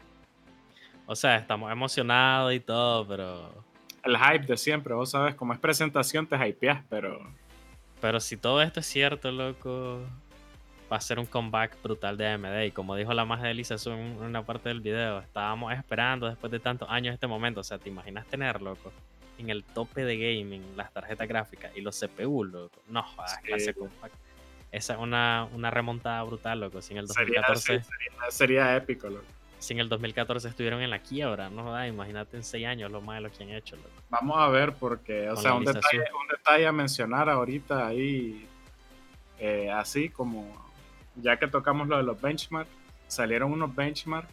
[1.06, 3.64] o sea estamos emocionados y todo pero
[4.04, 7.20] El hype de siempre, vos sabes, como es presentación te hypeas, pero
[8.00, 10.00] Pero si todo esto es cierto, loco,
[10.92, 12.64] va a ser un comeback brutal de AMD.
[12.66, 16.52] Y como dijo la más de Elisa en una parte del video, estábamos esperando después
[16.52, 17.60] de tantos años este momento.
[17.60, 18.92] O sea, ¿te imaginas tener, loco,
[19.38, 22.82] en el tope de gaming las tarjetas gráficas y los CPU, loco?
[22.88, 23.46] No, jodas, Sí.
[23.46, 24.14] clase compact.
[24.70, 26.82] Esa es una, una remontada brutal, loco.
[26.82, 29.24] Sin el sería, 2014, sí, sería, sería épico, loco.
[29.64, 31.64] Sin el 2014 estuvieron en la quiebra, ¿no?
[31.64, 33.88] jodas, imagínate en 6 años lo más de lo que han hecho, loco.
[34.10, 36.16] Vamos a ver, porque, o Con sea, un detalle, Su.
[36.16, 38.46] un detalle a mencionar ahorita ahí,
[39.38, 40.46] eh, así como,
[41.16, 42.70] ya que tocamos lo de los benchmarks,
[43.08, 44.32] salieron unos benchmarks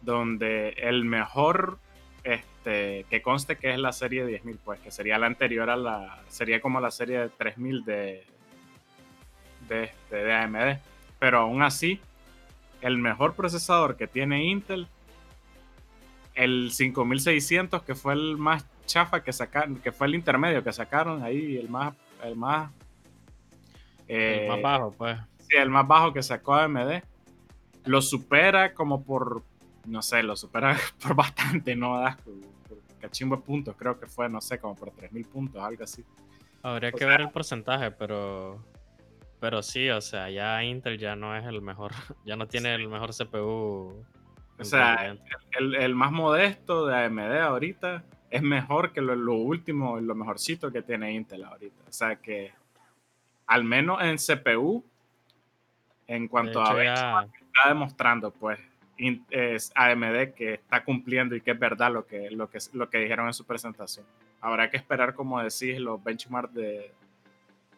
[0.00, 1.78] donde el mejor,
[2.24, 6.20] este, que conste que es la serie 10.000, pues, que sería la anterior a la,
[6.28, 8.24] sería como la serie de 3.000 de,
[9.68, 10.78] de, este, de AMD,
[11.18, 12.00] pero aún así,
[12.82, 14.86] el mejor procesador que tiene Intel
[16.34, 21.22] el 5600 que fue el más chafa que sacaron, que fue el intermedio que sacaron
[21.22, 22.70] ahí, el más, el más,
[24.08, 25.18] el más eh, bajo, pues.
[25.38, 27.02] sí, el más bajo que sacó AMD,
[27.84, 29.42] lo supera como por,
[29.86, 32.16] no sé, lo supera por bastante, no das
[33.00, 36.04] cachimbo de puntos, creo que fue, no sé, como por 3000 puntos, algo así.
[36.62, 38.58] Habría O que sea- ver el porcentaje, pero.
[39.42, 41.90] Pero sí, o sea, ya Intel ya no es el mejor.
[42.24, 44.06] Ya no tiene el mejor CPU.
[44.56, 45.16] O sea,
[45.58, 50.70] el, el, más modesto de AMD ahorita es mejor que lo, lo último, lo mejorcito
[50.70, 51.82] que tiene Intel ahorita.
[51.88, 52.52] O sea que,
[53.48, 54.84] al menos en CPU,
[56.06, 58.60] en cuanto a está demostrando, pues,
[59.30, 62.98] es AMD que está cumpliendo y que es verdad lo que, lo que, lo que
[62.98, 64.06] dijeron en su presentación.
[64.40, 66.92] Habrá que esperar, como decís, los benchmarks de,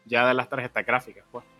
[0.04, 1.53] ya de las tarjetas gráficas, pues.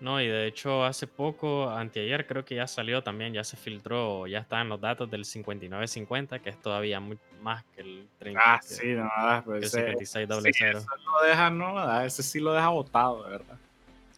[0.00, 4.26] No, y de hecho hace poco, anteayer creo que ya salió también, ya se filtró,
[4.26, 8.40] ya están los datos del 5950, que es todavía muy, más que el 30.
[8.42, 9.10] Ah, sí, no,
[9.44, 10.42] pues el 5600.
[10.42, 13.58] Sí, eso lo deja, no, ese sí lo deja botado, de verdad.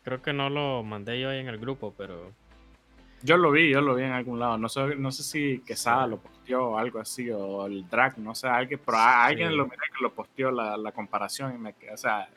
[0.05, 2.33] Creo que no lo mandé yo ahí en el grupo, pero...
[3.25, 4.59] Yo lo vi, yo lo vi en algún lado.
[4.59, 8.35] No sé, no sé si Quesada lo posteó o algo así, o el drag, no
[8.35, 11.97] sé, alguien, pero alguien lo miré que lo posteó la, la comparación y me o
[11.97, 12.29] sea,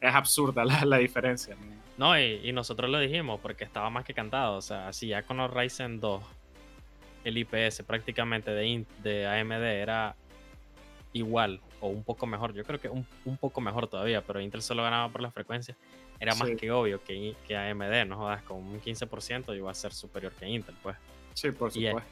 [0.00, 1.56] es absurda la, la diferencia.
[1.56, 4.56] No, y, nosotros lo dijimos porque estaba más que cantado.
[4.56, 6.22] O sea, si ya con los Ryzen 2
[7.24, 10.16] el IPS prácticamente de, de AMD era
[11.12, 12.54] igual o un poco mejor.
[12.54, 15.76] Yo creo que un, un poco mejor todavía, pero Intel solo ganaba por la frecuencia.
[16.18, 19.92] Era más que obvio que, que AMD, no jodas, con un 15% iba a ser
[19.92, 20.96] superior que Intel, pues.
[21.34, 22.02] Sí, por supuesto.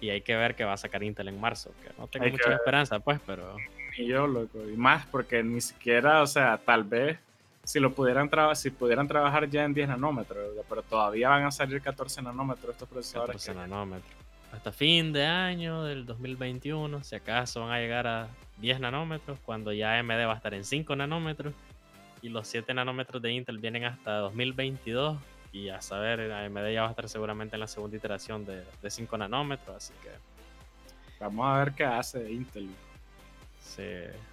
[0.00, 2.52] Y, hay que ver que va a sacar Intel en marzo, que no tengo mucha
[2.52, 3.56] esperanza, pues, pero...
[3.96, 7.18] Y yo, loco, y más porque ni siquiera, o sea, tal vez
[7.64, 11.80] si lo pudieran si pudieran trabajar ya en 10 nanómetros, pero todavía van a salir
[11.80, 13.44] 14 nanómetros estos procesadores.
[13.44, 14.12] 14 nanómetros.
[14.52, 18.28] Hasta fin de año del 2021, si acaso van a llegar a
[18.58, 21.54] 10 nanómetros, cuando ya AMD va a estar en 5 nanómetros
[22.22, 25.18] y los 7 nanómetros de Intel vienen hasta 2022
[25.52, 28.90] y a saber, AMD ya va a estar seguramente en la segunda iteración de, de
[28.90, 30.10] 5 nanómetros, así que...
[31.18, 32.68] Vamos a ver qué hace Intel.
[33.60, 33.82] Sí,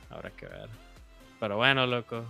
[0.09, 0.69] habrá que ver.
[1.39, 2.25] Pero bueno, loco,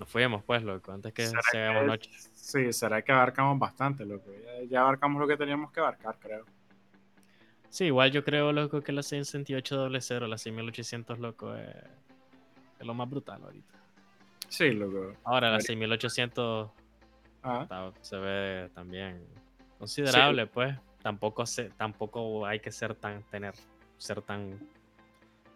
[0.00, 2.10] nos fuimos, pues, loco, antes que se hagamos noche.
[2.32, 4.30] Sí, será que abarcamos bastante, loco.
[4.68, 6.46] Ya, abarcamos lo que teníamos que abarcar, creo.
[7.68, 9.90] Sí, igual yo creo, loco, que la 66800,
[10.26, 11.76] la 6800, loco, es,
[12.80, 13.78] lo más brutal ahorita.
[14.48, 15.12] Sí, loco.
[15.22, 16.70] Ahora la 6800
[17.42, 17.92] ah.
[18.00, 19.22] se ve también
[19.78, 20.74] considerable, pues.
[21.02, 23.54] Tampoco, se, tampoco hay que ser tan, tener,
[23.98, 24.58] ser tan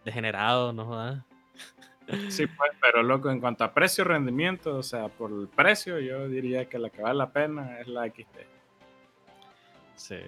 [0.03, 1.25] degenerado, ¿no?
[2.29, 6.69] Sí, pues, pero loco, en cuanto a precio-rendimiento, o sea, por el precio, yo diría
[6.69, 8.37] que la que vale la pena es la XT.
[9.95, 10.19] Sí.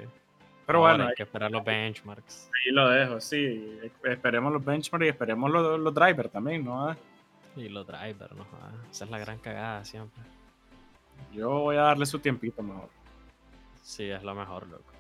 [0.66, 1.08] Pero bueno.
[1.08, 2.50] Hay que esperar los benchmarks.
[2.54, 3.80] Ahí lo dejo, sí.
[4.04, 6.96] Esperemos los benchmarks y esperemos los, los drivers también, ¿no?
[7.56, 8.46] Y los drivers, ¿no?
[8.90, 10.24] Esa es la gran cagada siempre.
[11.32, 12.90] Yo voy a darle su tiempito mejor.
[13.82, 14.94] Sí, es lo mejor, loco.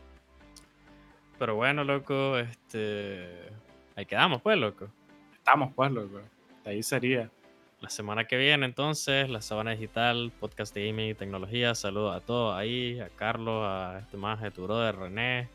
[1.39, 3.49] Pero bueno, loco, este.
[3.95, 4.87] Ahí quedamos, pues, loco.
[5.33, 6.19] Estamos, pues, loco
[6.67, 7.31] ahí sería.
[7.79, 11.75] La semana que viene, entonces, la Sabana Digital, podcast de gaming y tecnología.
[11.75, 15.47] Saludos a todos ahí, a Carlos, a este más, a tu brother René,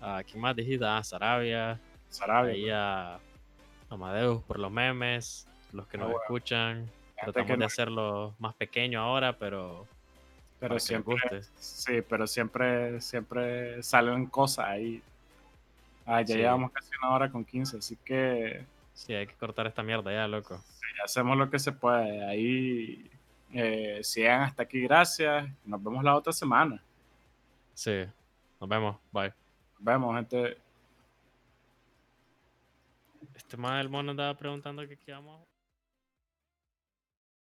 [0.00, 3.18] a quien más dijiste, a Sarabia, Sarabia ahí a
[3.90, 6.88] Amadeus por los memes, los que ah, nos escuchan.
[7.20, 9.86] Tratamos de hacerlo más pequeño ahora, pero
[10.60, 11.16] pero siempre
[11.56, 15.02] sí pero siempre siempre salen cosas ahí
[16.06, 18.64] ah, ya llevamos casi una hora con 15 así que
[18.94, 20.58] Sí, hay que cortar esta mierda ya, loco.
[20.58, 22.24] Sí, hacemos lo que se puede.
[22.24, 23.10] Ahí,
[23.52, 25.46] eh, sigan hasta aquí, gracias.
[25.64, 26.82] Nos vemos la otra semana.
[27.74, 28.04] Sí,
[28.60, 28.96] nos vemos.
[29.12, 29.34] Bye.
[29.74, 30.56] Nos vemos, gente.
[33.34, 35.53] Este más del mono andaba preguntando que qué vamos